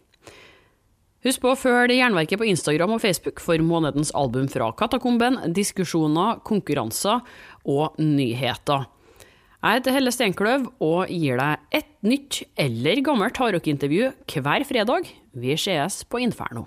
Husk 1.25 1.45
på 1.45 1.53
å 1.53 1.57
følge 1.57 1.99
Jernverket 1.99 2.41
på 2.41 2.49
Instagram 2.49 2.97
og 2.97 3.05
Facebook 3.05 3.41
for 3.41 3.61
månedens 3.65 4.13
album 4.17 4.49
fra 4.49 4.71
Katakomben, 4.77 5.39
diskusjoner, 5.53 6.41
konkurranser 6.45 7.21
og 7.69 8.01
nyheter. 8.01 8.89
Jeg 9.63 9.80
heter 9.80 9.93
Helle 9.95 10.12
Steinkløv 10.12 10.65
og 10.84 11.08
gir 11.08 11.38
deg 11.39 11.78
et 11.80 11.88
nytt 12.04 12.41
eller 12.60 12.99
gammelt 12.99 13.38
hardrockintervju 13.39 14.10
hver 14.28 14.65
fredag. 14.67 15.08
Vi 15.32 15.56
sees 15.56 16.02
på 16.04 16.19
Inferno. 16.19 16.65